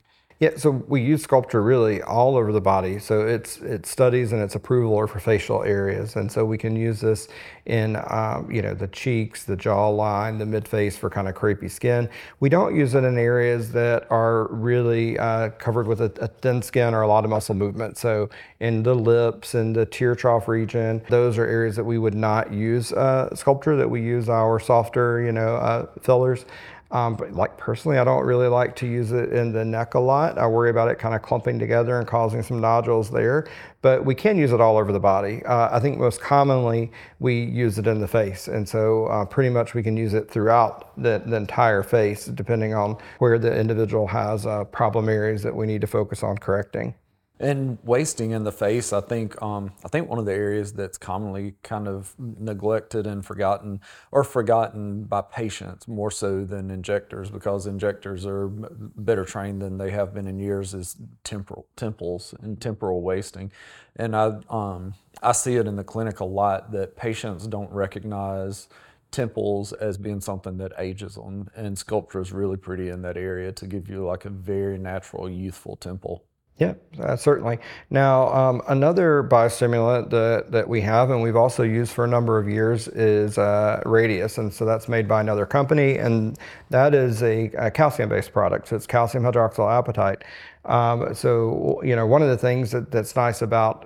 Yeah, 0.46 0.52
so 0.58 0.70
we 0.70 1.02
use 1.02 1.26
Sculptra 1.26 1.66
really 1.66 2.04
all 2.04 2.38
over 2.38 2.52
the 2.52 2.62
body. 2.62 3.00
So 3.00 3.26
it's 3.26 3.58
it 3.62 3.88
studies 3.88 4.32
and 4.32 4.44
its 4.44 4.54
approval 4.54 4.96
are 4.96 5.08
for 5.08 5.18
facial 5.20 5.64
areas, 5.64 6.18
and 6.18 6.32
so 6.32 6.46
we 6.46 6.56
can 6.56 6.76
use 6.76 7.02
this 7.02 7.30
in 7.66 7.96
um, 8.12 8.52
you 8.52 8.62
know 8.62 8.76
the 8.76 8.86
cheeks, 8.90 9.44
the 9.44 9.58
jawline, 9.58 10.38
the 10.38 10.46
mid 10.46 10.68
face 10.68 10.96
for 10.96 11.10
kind 11.10 11.28
of 11.28 11.34
crepey 11.34 11.72
skin. 11.72 12.08
We 12.42 12.50
don't 12.50 12.76
use 12.76 12.94
it 12.94 13.04
in 13.04 13.18
areas 13.18 13.72
that 13.72 14.06
are 14.12 14.48
really 14.52 15.18
uh, 15.18 15.50
covered 15.58 15.88
with 15.88 16.02
a, 16.02 16.12
a, 16.22 16.28
thin 16.28 16.62
skin 16.62 16.94
or 16.94 17.02
a 17.02 17.08
lot 17.08 17.24
of 17.24 17.32
muscle 17.32 17.56
movement. 17.56 17.98
So 17.98 18.30
in 18.60 18.84
the 18.84 18.94
lips 18.94 19.56
and 19.56 19.76
the 19.76 19.88
tear 19.88 20.14
trough 20.14 20.48
region, 20.48 21.02
those 21.10 21.40
are 21.40 21.46
areas 21.48 21.76
that 21.76 21.86
we 21.86 21.98
would 21.98 22.14
not 22.14 22.54
use 22.54 22.94
uh, 22.94 23.30
Sculptra. 23.32 23.80
That 23.80 23.90
we 23.90 24.04
use 24.04 24.30
our 24.30 24.60
softer 24.60 25.22
you 25.22 25.32
know 25.32 25.56
uh, 25.56 25.88
fillers. 26.02 26.46
Um, 26.92 27.16
but 27.16 27.34
like 27.34 27.58
personally, 27.58 27.98
I 27.98 28.04
don't 28.04 28.24
really 28.24 28.48
like 28.48 28.76
to 28.78 28.88
use 28.88 29.12
it 29.12 29.34
in 29.34 29.52
the 29.52 29.66
neck 29.66 29.96
a 29.96 30.00
lot. 30.00 30.38
I 30.38 30.46
worry 30.48 30.70
about 30.70 30.90
it 30.90 31.00
kind 31.00 31.16
of 31.16 31.22
clumping 31.22 31.58
together 31.58 31.98
and 31.98 32.08
causing 32.08 32.44
some 32.44 32.62
nodules 32.62 33.10
there. 33.10 33.48
But 33.82 34.06
we 34.06 34.16
can 34.16 34.38
use 34.38 34.52
it 34.52 34.62
all 34.62 34.78
over 34.78 34.92
the 34.92 35.00
body. 35.00 35.44
Uh, 35.46 35.70
I 35.76 35.80
think 35.80 35.98
most 35.98 36.22
commonly 36.22 36.92
we 37.20 37.44
use 37.44 37.78
it 37.78 37.88
in 37.88 38.00
the 38.00 38.08
face. 38.08 38.48
And 38.48 38.68
so 38.68 39.08
uh, 39.08 39.26
pretty 39.26 39.50
much 39.50 39.74
we 39.74 39.84
can 39.84 39.98
use 39.98 40.14
it 40.14 40.30
throughout 40.30 40.92
the, 41.02 41.22
the, 41.26 41.36
entire 41.36 41.84
face, 41.84 42.26
depending 42.26 42.74
on 42.74 42.98
where 43.20 43.38
the 43.38 43.56
individual 43.56 44.08
has 44.08 44.46
uh, 44.46 44.64
problem 44.66 45.10
areas 45.10 45.44
that 45.44 45.56
we 45.56 45.66
need 45.66 45.82
to 45.82 45.88
focus 45.88 46.24
on 46.24 46.38
correcting. 46.38 46.96
And 47.38 47.78
wasting 47.84 48.32
in 48.32 48.46
the 48.46 48.52
face, 48.52 48.94
I 48.94 49.02
think, 49.02 49.42
um, 49.42 49.74
I 49.84 49.90
think 49.90 50.08
one 50.08 50.20
of 50.20 50.26
the 50.26 50.34
areas 50.34 50.72
that's 50.72 50.98
commonly 50.98 51.56
kind 51.64 51.86
of 51.86 52.16
neglected 52.18 53.06
and 53.06 53.26
forgotten, 53.26 53.82
or 54.12 54.24
forgotten 54.24 55.04
by 55.04 55.22
patients 55.22 55.86
more 55.86 56.10
so 56.10 56.46
than 56.46 56.72
injectors, 56.72 57.30
because 57.30 57.68
injectors 57.68 58.26
are 58.26 58.48
better 58.48 59.26
trained 59.26 59.62
than 59.62 59.78
they 59.78 59.92
have 59.92 60.14
been 60.14 60.28
in 60.28 60.40
years, 60.40 60.74
is 60.74 60.96
temporal 61.26 61.68
temples 61.76 62.34
and 62.42 62.62
temporal 62.62 63.02
wasting. 63.02 63.52
And 63.98 64.16
I, 64.16 64.40
um, 64.50 64.94
I 65.22 65.34
see 65.34 65.58
it 65.58 65.68
in 65.68 65.76
the 65.76 65.84
clinic 65.84 66.22
a 66.22 66.26
lot 66.26 66.72
that 66.72 66.96
patients 66.96 67.48
don't 67.48 67.72
recognize 67.72 68.70
temples 69.12 69.74
as 69.74 69.98
being 69.98 70.22
something 70.22 70.58
that 70.58 70.72
ages 70.78 71.18
and 71.18 71.50
Sculptra 71.56 72.22
is 72.22 72.32
really 72.32 72.58
pretty 72.58 72.90
in 72.90 73.02
that 73.02 73.18
area 73.18 73.52
to 73.52 73.68
give 73.68 73.90
you 73.90 74.06
like 74.06 74.24
a 74.24 74.30
very 74.30 74.78
natural, 74.78 75.30
youthful 75.30 75.76
temple. 75.76 76.24
Yeah, 76.58 76.76
uh, 77.02 77.18
certainly. 77.18 77.60
Now, 77.90 78.34
um, 78.34 78.62
another 78.70 79.28
biostimulant 79.30 80.10
that, 80.12 80.52
that 80.54 80.70
we 80.70 80.80
have 80.82 81.10
and 81.10 81.22
we've 81.22 81.36
also 81.36 81.64
used 81.64 81.92
for 81.92 82.06
a 82.06 82.08
number 82.08 82.40
of 82.40 82.48
years 82.48 82.88
is 82.88 83.38
uh, 83.38 83.82
Radiesse. 83.86 84.38
And 84.38 84.54
so 84.54 84.64
that's 84.64 84.88
made 84.88 85.06
by 85.06 85.20
another 85.20 85.46
company, 85.46 85.98
and 85.98 86.40
that 86.70 86.96
is 86.96 87.22
a, 87.24 87.52
a 87.58 87.70
calcium 87.70 88.08
based 88.08 88.32
product. 88.32 88.70
So 88.70 88.78
it's 88.78 88.88
calcium 88.88 89.26
hydroxyl 89.26 89.70
Um, 90.64 91.14
so, 91.14 91.82
you 91.84 91.94
know, 91.94 92.08
one 92.08 92.22
of 92.22 92.30
the 92.30 92.38
things 92.38 92.72
that, 92.72 92.90
that's 92.90 93.16
nice 93.18 93.42
about 93.42 93.86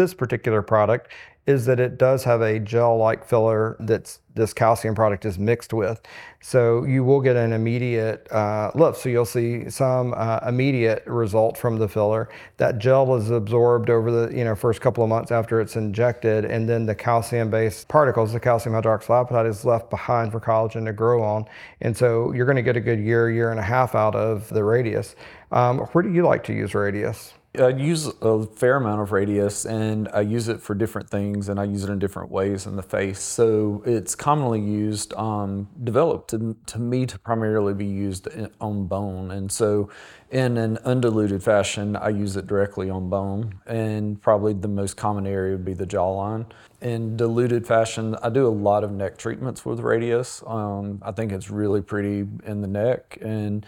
this 0.00 0.14
particular 0.14 0.62
product 0.62 1.12
is 1.46 1.66
that 1.66 1.78
it 1.78 1.98
does 1.98 2.24
have 2.24 2.40
a 2.40 2.58
gel-like 2.58 3.24
filler 3.24 3.76
that's 3.80 4.20
this 4.34 4.54
calcium 4.54 4.94
product 4.94 5.26
is 5.26 5.38
mixed 5.38 5.74
with. 5.74 6.00
So 6.40 6.84
you 6.84 7.04
will 7.04 7.20
get 7.20 7.36
an 7.36 7.52
immediate 7.52 8.30
uh, 8.32 8.70
lift. 8.74 8.98
So 8.98 9.10
you'll 9.10 9.26
see 9.26 9.68
some 9.68 10.14
uh, 10.16 10.38
immediate 10.46 11.02
result 11.06 11.58
from 11.58 11.78
the 11.78 11.88
filler. 11.88 12.30
That 12.56 12.78
gel 12.78 13.14
is 13.16 13.30
absorbed 13.30 13.90
over 13.90 14.10
the 14.10 14.34
you 14.34 14.44
know 14.44 14.54
first 14.54 14.80
couple 14.80 15.02
of 15.04 15.10
months 15.10 15.30
after 15.30 15.60
it's 15.60 15.76
injected, 15.76 16.46
and 16.46 16.66
then 16.66 16.86
the 16.86 16.94
calcium-based 16.94 17.88
particles, 17.88 18.32
the 18.32 18.40
calcium 18.40 18.74
hydroxyapatite, 18.74 19.48
is 19.48 19.64
left 19.64 19.90
behind 19.90 20.32
for 20.32 20.40
collagen 20.40 20.86
to 20.86 20.92
grow 20.94 21.22
on. 21.22 21.44
And 21.82 21.94
so 21.94 22.32
you're 22.32 22.46
going 22.46 22.56
to 22.56 22.62
get 22.62 22.76
a 22.76 22.80
good 22.80 23.00
year, 23.00 23.30
year 23.30 23.50
and 23.50 23.60
a 23.60 23.64
half 23.64 23.94
out 23.94 24.14
of 24.14 24.48
the 24.48 24.60
Radiesse. 24.60 25.14
Um, 25.52 25.80
where 25.92 26.02
do 26.02 26.10
you 26.10 26.24
like 26.24 26.44
to 26.44 26.54
use 26.54 26.72
Radiesse? 26.72 27.32
I 27.58 27.70
use 27.70 28.06
a 28.06 28.46
fair 28.46 28.76
amount 28.76 29.00
of 29.00 29.10
Radiesse 29.10 29.68
and 29.68 30.08
I 30.14 30.20
use 30.20 30.46
it 30.46 30.60
for 30.60 30.72
different 30.72 31.10
things 31.10 31.48
and 31.48 31.58
I 31.58 31.64
use 31.64 31.82
it 31.82 31.90
in 31.90 31.98
different 31.98 32.30
ways 32.30 32.64
in 32.64 32.76
the 32.76 32.82
face. 32.82 33.18
So 33.18 33.82
it's 33.84 34.14
commonly 34.14 34.60
used, 34.60 35.12
um, 35.14 35.68
developed 35.82 36.30
to, 36.30 36.56
to 36.66 36.78
me 36.78 37.06
to 37.06 37.18
primarily 37.18 37.74
be 37.74 37.86
used 37.86 38.28
on 38.60 38.86
bone. 38.86 39.32
And 39.32 39.50
so 39.50 39.90
in 40.30 40.58
an 40.58 40.78
undiluted 40.84 41.42
fashion, 41.42 41.96
I 41.96 42.10
use 42.10 42.36
it 42.36 42.46
directly 42.46 42.88
on 42.88 43.10
bone. 43.10 43.58
And 43.66 44.22
probably 44.22 44.52
the 44.52 44.68
most 44.68 44.96
common 44.96 45.26
area 45.26 45.56
would 45.56 45.64
be 45.64 45.74
the 45.74 45.86
jawline. 45.86 46.46
In 46.80 47.16
diluted 47.16 47.66
fashion, 47.66 48.14
I 48.22 48.30
do 48.30 48.46
a 48.46 48.48
lot 48.48 48.84
of 48.84 48.92
neck 48.92 49.18
treatments 49.18 49.66
with 49.66 49.80
Radiesse. 49.80 50.48
Um, 50.48 51.02
I 51.02 51.10
think 51.10 51.32
it's 51.32 51.50
really 51.50 51.82
pretty 51.82 52.28
in 52.46 52.60
the 52.60 52.68
neck 52.68 53.18
and 53.20 53.66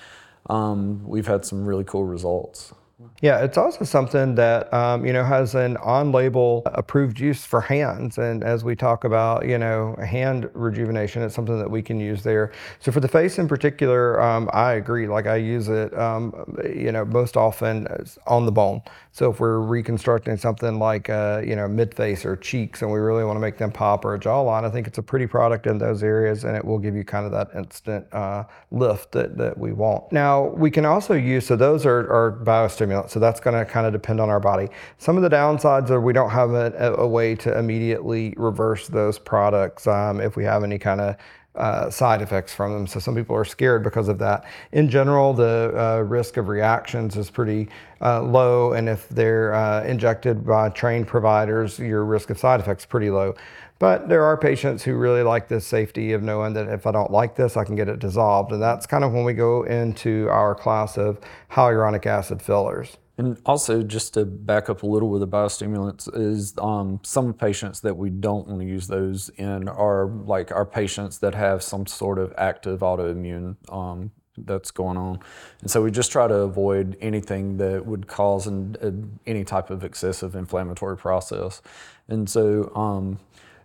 um, 0.48 1.02
we've 1.04 1.26
had 1.26 1.44
some 1.44 1.64
really 1.64 1.84
cool 1.84 2.04
results 2.04 2.72
Yeah, 3.20 3.44
it's 3.44 3.56
also 3.56 3.84
something 3.84 4.34
that 4.34 4.72
um, 4.72 5.06
you 5.06 5.12
know 5.12 5.24
has 5.24 5.54
an 5.54 5.76
on-label 5.76 6.62
approved 6.66 7.20
use 7.20 7.44
for 7.44 7.60
hands, 7.60 8.18
and 8.18 8.42
as 8.42 8.64
we 8.64 8.74
talk 8.74 9.04
about 9.04 9.46
you 9.46 9.58
know 9.58 9.94
hand 10.04 10.50
rejuvenation, 10.54 11.22
it's 11.22 11.34
something 11.34 11.58
that 11.58 11.70
we 11.70 11.82
can 11.82 12.00
use 12.00 12.22
there. 12.22 12.50
So 12.80 12.90
for 12.90 13.00
the 13.00 13.08
face 13.08 13.38
in 13.38 13.46
particular, 13.46 14.20
um, 14.20 14.50
I 14.52 14.72
agree. 14.72 15.06
Like 15.06 15.26
I 15.26 15.36
use 15.36 15.68
it, 15.68 15.96
um, 15.96 16.56
you 16.64 16.90
know, 16.90 17.04
most 17.04 17.36
often 17.36 17.86
on 18.26 18.46
the 18.46 18.52
bone. 18.52 18.82
So 19.12 19.30
if 19.30 19.40
we're 19.40 19.60
reconstructing 19.60 20.38
something 20.38 20.78
like 20.78 21.10
uh, 21.10 21.42
you 21.44 21.54
know 21.54 21.68
mid 21.68 21.94
face 21.94 22.24
or 22.24 22.36
cheeks, 22.36 22.82
and 22.82 22.90
we 22.90 22.98
really 22.98 23.24
want 23.24 23.36
to 23.36 23.40
make 23.40 23.58
them 23.58 23.70
pop 23.70 24.04
or 24.04 24.14
a 24.14 24.18
jawline, 24.18 24.64
I 24.64 24.70
think 24.70 24.86
it's 24.86 24.98
a 24.98 25.02
pretty 25.02 25.26
product 25.26 25.66
in 25.66 25.78
those 25.78 26.02
areas, 26.02 26.44
and 26.44 26.56
it 26.56 26.64
will 26.64 26.78
give 26.78 26.96
you 26.96 27.04
kind 27.04 27.26
of 27.26 27.32
that 27.32 27.50
instant 27.54 28.06
uh, 28.12 28.44
lift 28.70 29.12
that 29.12 29.36
that 29.36 29.56
we 29.56 29.72
want. 29.72 30.10
Now 30.12 30.46
we 30.48 30.70
can 30.70 30.84
also 30.84 31.14
use 31.14 31.46
so 31.46 31.56
those 31.56 31.84
are, 31.84 32.10
are 32.10 32.32
biostimulants, 32.44 32.91
so 33.06 33.18
that's 33.18 33.40
going 33.40 33.56
to 33.56 33.70
kind 33.70 33.86
of 33.86 33.92
depend 33.92 34.20
on 34.20 34.28
our 34.28 34.40
body. 34.40 34.68
Some 34.98 35.16
of 35.16 35.22
the 35.22 35.30
downsides 35.30 35.90
are 35.90 36.00
we 36.00 36.12
don't 36.12 36.30
have 36.30 36.50
a, 36.50 36.94
a 36.98 37.06
way 37.06 37.34
to 37.36 37.58
immediately 37.58 38.34
reverse 38.36 38.88
those 38.88 39.18
products 39.18 39.86
um, 39.86 40.20
if 40.20 40.36
we 40.36 40.44
have 40.44 40.64
any 40.64 40.78
kind 40.78 41.00
of 41.00 41.16
uh, 41.54 41.90
side 41.90 42.22
effects 42.22 42.54
from 42.54 42.72
them. 42.72 42.86
So 42.86 42.98
some 42.98 43.14
people 43.14 43.36
are 43.36 43.44
scared 43.44 43.82
because 43.82 44.08
of 44.08 44.18
that. 44.18 44.44
In 44.72 44.88
general, 44.88 45.34
the 45.34 45.72
uh, 45.76 46.02
risk 46.02 46.36
of 46.36 46.48
reactions 46.48 47.16
is 47.16 47.30
pretty 47.30 47.68
uh, 48.00 48.22
low, 48.22 48.72
and 48.72 48.88
if 48.88 49.08
they're 49.10 49.54
uh, 49.54 49.84
injected 49.84 50.46
by 50.46 50.70
trained 50.70 51.06
providers, 51.06 51.78
your 51.78 52.04
risk 52.04 52.30
of 52.30 52.38
side 52.38 52.60
effects 52.60 52.84
is 52.84 52.86
pretty 52.86 53.10
low. 53.10 53.34
But 53.82 54.08
there 54.08 54.22
are 54.22 54.36
patients 54.36 54.84
who 54.84 54.94
really 54.94 55.24
like 55.24 55.48
the 55.48 55.60
safety 55.60 56.12
of 56.12 56.22
knowing 56.22 56.52
that 56.52 56.68
if 56.68 56.86
I 56.86 56.92
don't 56.92 57.10
like 57.10 57.34
this, 57.34 57.56
I 57.56 57.64
can 57.64 57.74
get 57.74 57.88
it 57.88 57.98
dissolved. 57.98 58.52
And 58.52 58.62
that's 58.62 58.86
kind 58.86 59.02
of 59.02 59.10
when 59.12 59.24
we 59.24 59.32
go 59.32 59.64
into 59.64 60.28
our 60.30 60.54
class 60.54 60.96
of 60.96 61.18
hyaluronic 61.50 62.06
acid 62.06 62.40
fillers. 62.40 62.96
And 63.18 63.38
also, 63.44 63.82
just 63.82 64.14
to 64.14 64.24
back 64.24 64.70
up 64.70 64.84
a 64.84 64.86
little 64.86 65.10
with 65.10 65.20
the 65.20 65.26
biostimulants, 65.26 66.08
is 66.16 66.54
um, 66.58 67.00
some 67.02 67.34
patients 67.34 67.80
that 67.80 67.96
we 67.96 68.08
don't 68.08 68.46
want 68.46 68.60
to 68.60 68.66
use 68.68 68.86
those 68.86 69.30
in 69.30 69.68
are 69.68 70.06
like 70.06 70.52
our 70.52 70.64
patients 70.64 71.18
that 71.18 71.34
have 71.34 71.60
some 71.60 71.84
sort 71.84 72.20
of 72.20 72.32
active 72.38 72.82
autoimmune 72.82 73.56
um, 73.68 74.12
that's 74.38 74.70
going 74.70 74.96
on. 74.96 75.18
And 75.60 75.68
so 75.68 75.82
we 75.82 75.90
just 75.90 76.12
try 76.12 76.28
to 76.28 76.36
avoid 76.36 76.96
anything 77.00 77.56
that 77.56 77.84
would 77.84 78.06
cause 78.06 78.46
an, 78.46 78.76
a, 78.80 79.28
any 79.28 79.42
type 79.42 79.70
of 79.70 79.82
excessive 79.82 80.36
inflammatory 80.36 80.96
process. 80.96 81.62
And 82.08 82.30
so, 82.30 82.72
um, 82.76 83.18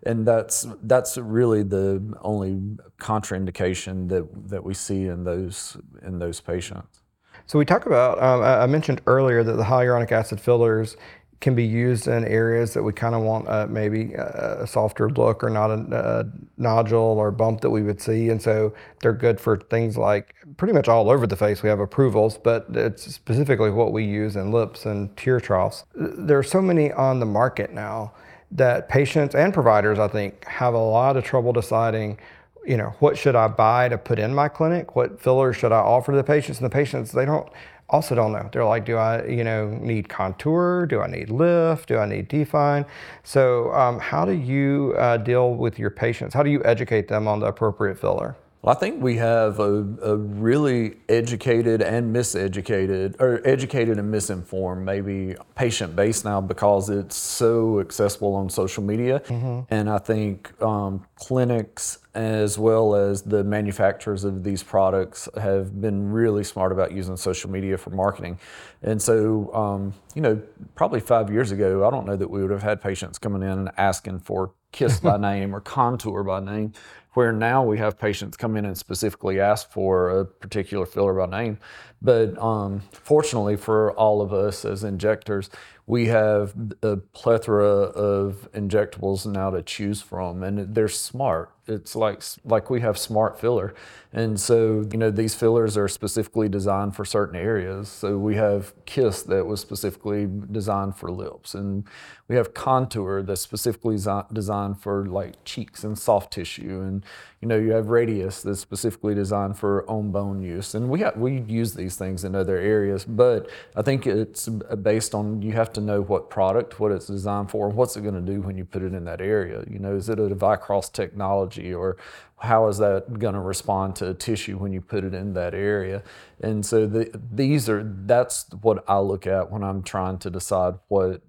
and 0.03 0.25
that's 0.25 0.67
that's 0.83 1.17
really 1.17 1.63
the 1.63 2.15
only 2.21 2.59
contraindication 2.99 4.09
that 4.09 4.49
that 4.49 4.63
we 4.63 4.73
see 4.73 5.07
in 5.07 5.23
those 5.23 5.77
in 6.03 6.19
those 6.19 6.39
patients. 6.39 7.01
So 7.47 7.57
we 7.57 7.63
talk 7.63 7.85
about, 7.85 8.21
um, 8.21 8.41
I 8.43 8.65
mentioned 8.65 8.99
earlier 9.07 9.41
that 9.41 9.53
the 9.53 9.63
hyaluronic 9.63 10.11
acid 10.11 10.41
fillers 10.41 10.97
can 11.39 11.55
be 11.55 11.63
used 11.63 12.07
in 12.07 12.25
areas 12.25 12.73
that 12.73 12.81
we 12.83 12.91
kind 12.91 13.13
of 13.13 13.21
want 13.21 13.47
uh, 13.47 13.67
maybe 13.69 14.13
a, 14.15 14.65
softer 14.65 15.09
look 15.09 15.43
or 15.43 15.49
not 15.49 15.69
a, 15.69 16.25
a, 16.25 16.25
nodule 16.57 16.99
or 16.99 17.31
bump 17.31 17.61
that 17.61 17.69
we 17.69 17.83
would 17.83 18.01
see. 18.01 18.29
And 18.29 18.41
so 18.41 18.73
they're 19.01 19.13
good 19.13 19.39
for 19.39 19.57
things 19.57 19.97
like 19.97 20.35
pretty 20.57 20.73
much 20.73 20.87
all 20.87 21.09
over 21.09 21.27
the 21.27 21.35
face. 21.35 21.61
We 21.61 21.69
have 21.69 21.79
approvals, 21.79 22.37
but 22.37 22.65
it's 22.71 23.13
specifically 23.13 23.69
what 23.69 23.93
we 23.93 24.03
use 24.03 24.35
in 24.35 24.51
lips 24.51 24.85
and 24.85 25.15
tear 25.15 25.39
troughs. 25.39 25.85
There 25.93 26.39
are 26.39 26.43
so 26.43 26.61
many 26.61 26.91
on 26.91 27.19
the 27.19 27.25
market 27.25 27.71
now 27.71 28.13
that 28.51 28.89
patients 28.89 29.35
and 29.35 29.53
providers, 29.53 29.99
I 29.99 30.07
think, 30.07 30.45
have 30.45 30.73
a 30.73 30.79
lot 30.79 31.17
of 31.17 31.23
trouble 31.23 31.53
deciding 31.53 32.17
you 32.65 32.75
know, 32.75 32.93
what 32.99 33.17
should 33.17 33.33
I 33.33 33.47
buy 33.47 33.87
to 33.87 33.97
put 33.97 34.19
in 34.19 34.35
my 34.35 34.49
clinic? 34.49 34.93
What 34.93 35.21
fillers 35.21 35.55
should 35.55 35.71
I 35.71 35.79
offer 35.79 36.11
to 36.11 36.17
the 36.17 36.23
patients? 36.23 36.59
And 36.59 36.65
the 36.65 36.73
patients, 36.73 37.13
they 37.13 37.23
don't 37.23 37.47
also 37.89 38.15
don't 38.15 38.33
know. 38.33 38.49
They're 38.51 38.65
like, 38.65 38.85
do 38.85 38.97
I, 38.97 39.25
you 39.25 39.43
know, 39.43 39.69
need 39.69 40.09
contour? 40.09 40.85
Do 40.85 41.01
I 41.01 41.07
need 41.07 41.29
lift? 41.29 41.87
Do 41.87 41.97
I 41.97 42.05
need 42.05 42.27
define? 42.27 42.85
So, 43.23 43.73
um, 43.73 43.99
how 43.99 44.25
do 44.25 44.33
you 44.33 44.95
uh, 44.97 45.17
deal 45.17 45.55
with 45.55 45.79
your 45.79 45.89
patients? 45.89 46.33
How 46.33 46.43
do 46.43 46.49
you 46.49 46.61
educate 46.65 47.07
them 47.07 47.27
on 47.27 47.39
the 47.39 47.45
appropriate 47.45 47.97
filler? 47.97 48.35
Well, 48.61 48.75
I 48.75 48.79
think 48.79 49.03
we 49.03 49.17
have 49.17 49.59
a, 49.59 49.85
a, 50.01 50.17
really 50.17 50.97
educated 51.07 51.81
and 51.81 52.13
miseducated, 52.13 53.15
or 53.21 53.39
educated 53.47 53.99
and 53.99 54.09
misinformed, 54.09 54.83
maybe 54.83 55.35
patient 55.55 55.95
base 55.95 56.25
now 56.25 56.41
because 56.41 56.89
it's 56.89 57.15
so 57.15 57.79
accessible 57.79 58.33
on 58.33 58.49
social 58.49 58.83
media. 58.83 59.19
Mm-hmm. 59.19 59.73
And 59.73 59.89
I 59.89 59.99
think 59.99 60.59
um, 60.61 61.05
clinics 61.15 61.99
as 62.15 62.57
well 62.57 62.95
as 62.95 63.21
the 63.21 63.43
manufacturers 63.43 64.23
of 64.23 64.43
these 64.43 64.63
products 64.63 65.29
have 65.39 65.79
been 65.79 66.11
really 66.11 66.43
smart 66.43 66.71
about 66.71 66.91
using 66.91 67.15
social 67.15 67.51
media 67.51 67.77
for 67.77 67.91
marketing. 67.91 68.39
And 68.81 68.99
so, 68.99 69.53
um, 69.53 69.93
you 70.15 70.23
know, 70.23 70.41
probably 70.73 70.99
five 70.99 71.31
years 71.31 71.51
ago, 71.51 71.87
I 71.87 71.91
don't 71.91 72.07
know 72.07 72.15
that 72.15 72.31
we 72.31 72.41
would 72.41 72.49
have 72.49 72.63
had 72.63 72.81
patients 72.81 73.19
coming 73.19 73.43
in 73.43 73.49
and 73.49 73.71
asking 73.77 74.21
for 74.21 74.53
Kysse 74.73 74.99
by 74.99 75.17
name 75.35 75.55
or 75.55 75.61
Contour 75.61 76.23
by 76.23 76.39
name 76.39 76.73
where 77.17 77.31
now 77.31 77.63
we 77.63 77.79
have 77.79 77.97
patients 77.97 78.37
come 78.37 78.55
in 78.55 78.63
and 78.63 78.77
specifically 78.77 79.39
ask 79.39 79.71
for 79.71 80.19
a 80.19 80.23
particular 80.23 80.85
filler 80.85 81.15
by 81.15 81.25
name. 81.25 81.57
But 81.99 82.37
um, 82.37 82.83
fortunately 82.91 83.55
for 83.55 83.91
all 83.93 84.21
of 84.21 84.31
us 84.31 84.63
as 84.63 84.83
injectors, 84.83 85.49
we 85.87 86.05
have 86.09 86.53
a 86.83 86.97
plethora 86.97 87.65
of 87.65 88.47
injectables 88.53 89.25
now 89.25 89.49
to 89.49 89.63
choose 89.63 89.99
from, 89.99 90.43
and 90.43 90.75
they're 90.75 90.87
smart. 90.87 91.49
It's 91.67 91.95
like 91.95 92.21
like 92.45 92.69
we 92.69 92.79
have 92.81 92.97
smart 92.97 93.39
filler, 93.39 93.73
and 94.13 94.39
so 94.39 94.85
you 94.91 94.97
know 94.97 95.11
these 95.11 95.35
fillers 95.35 95.75
are 95.77 95.89
specifically 95.89 96.47
designed 96.47 96.95
for 96.95 97.03
certain 97.03 97.35
areas. 97.35 97.89
So 97.89 98.17
we 98.17 98.35
have 98.35 98.73
Kysse 98.85 99.25
that 99.25 99.45
was 99.45 99.59
specifically 99.59 100.29
designed 100.51 100.95
for 100.95 101.11
lips, 101.11 101.53
and 101.53 101.83
we 102.29 102.35
have 102.37 102.53
Contour 102.53 103.21
that's 103.21 103.41
specifically 103.41 103.97
designed 104.31 104.79
for 104.79 105.05
like 105.07 105.43
cheeks 105.43 105.83
and 105.83 105.99
soft 105.99 106.31
tissue, 106.31 106.81
and 106.81 107.03
you 107.41 107.47
know 107.49 107.57
you 107.57 107.71
have 107.71 107.87
Radiesse 107.87 108.43
that's 108.43 108.61
specifically 108.61 109.13
designed 109.13 109.57
for 109.57 109.89
on 109.89 110.11
bone 110.11 110.41
use, 110.41 110.73
and 110.73 110.89
we 110.89 111.01
have, 111.01 111.17
we 111.17 111.41
use 111.41 111.73
these 111.73 111.97
things 111.97 112.23
in 112.23 112.33
other 112.33 112.57
areas, 112.57 113.03
but 113.03 113.49
I 113.75 113.81
think 113.81 114.07
it's 114.07 114.47
based 114.47 115.13
on 115.13 115.41
you 115.41 115.51
have 115.51 115.73
to 115.73 115.81
know 115.81 116.01
what 116.01 116.29
product, 116.29 116.79
what 116.79 116.93
it's 116.93 117.07
designed 117.07 117.51
for, 117.51 117.67
and 117.67 117.75
what's 117.75 117.97
it 117.97 118.01
going 118.01 118.15
to 118.15 118.21
do 118.21 118.39
when 118.39 118.57
you 118.57 118.63
put 118.63 118.83
it 118.83 118.93
in 118.93 119.03
that 119.05 119.19
area. 119.19 119.65
You 119.69 119.79
know, 119.79 119.95
is 119.95 120.07
it 120.07 120.19
a 120.19 120.27
Vycross 120.29 120.91
technology 120.91 121.56
or 121.59 121.97
how 122.39 122.67
is 122.67 122.77
that 122.77 123.19
going 123.19 123.33
to 123.33 123.39
respond 123.39 123.95
to 123.97 124.13
tissue 124.13 124.57
when 124.57 124.71
you 124.71 124.81
put 124.81 125.03
it 125.03 125.13
in 125.13 125.33
that 125.33 125.53
area? 125.53 126.03
And 126.41 126.65
so 126.65 126.85
the, 126.85 127.09
these 127.33 127.67
are 127.69 127.83
that's 127.83 128.45
what 128.61 128.83
I 128.87 128.99
look 128.99 129.25
at 129.25 129.51
when 129.51 129.63
I'm 129.63 129.83
trying 129.83 130.19
to 130.19 130.29
decide 130.29 130.75
what 130.87 131.21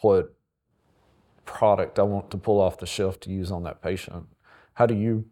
what 0.00 0.34
product 1.44 1.98
I 1.98 2.02
want 2.02 2.30
to 2.30 2.38
pull 2.38 2.60
off 2.60 2.78
the 2.78 2.86
shelf 2.86 3.18
to 3.20 3.30
use 3.30 3.50
on 3.50 3.64
that 3.64 3.82
patient. 3.82 4.26
How 4.74 4.86
do 4.86 4.94
you 4.94 5.24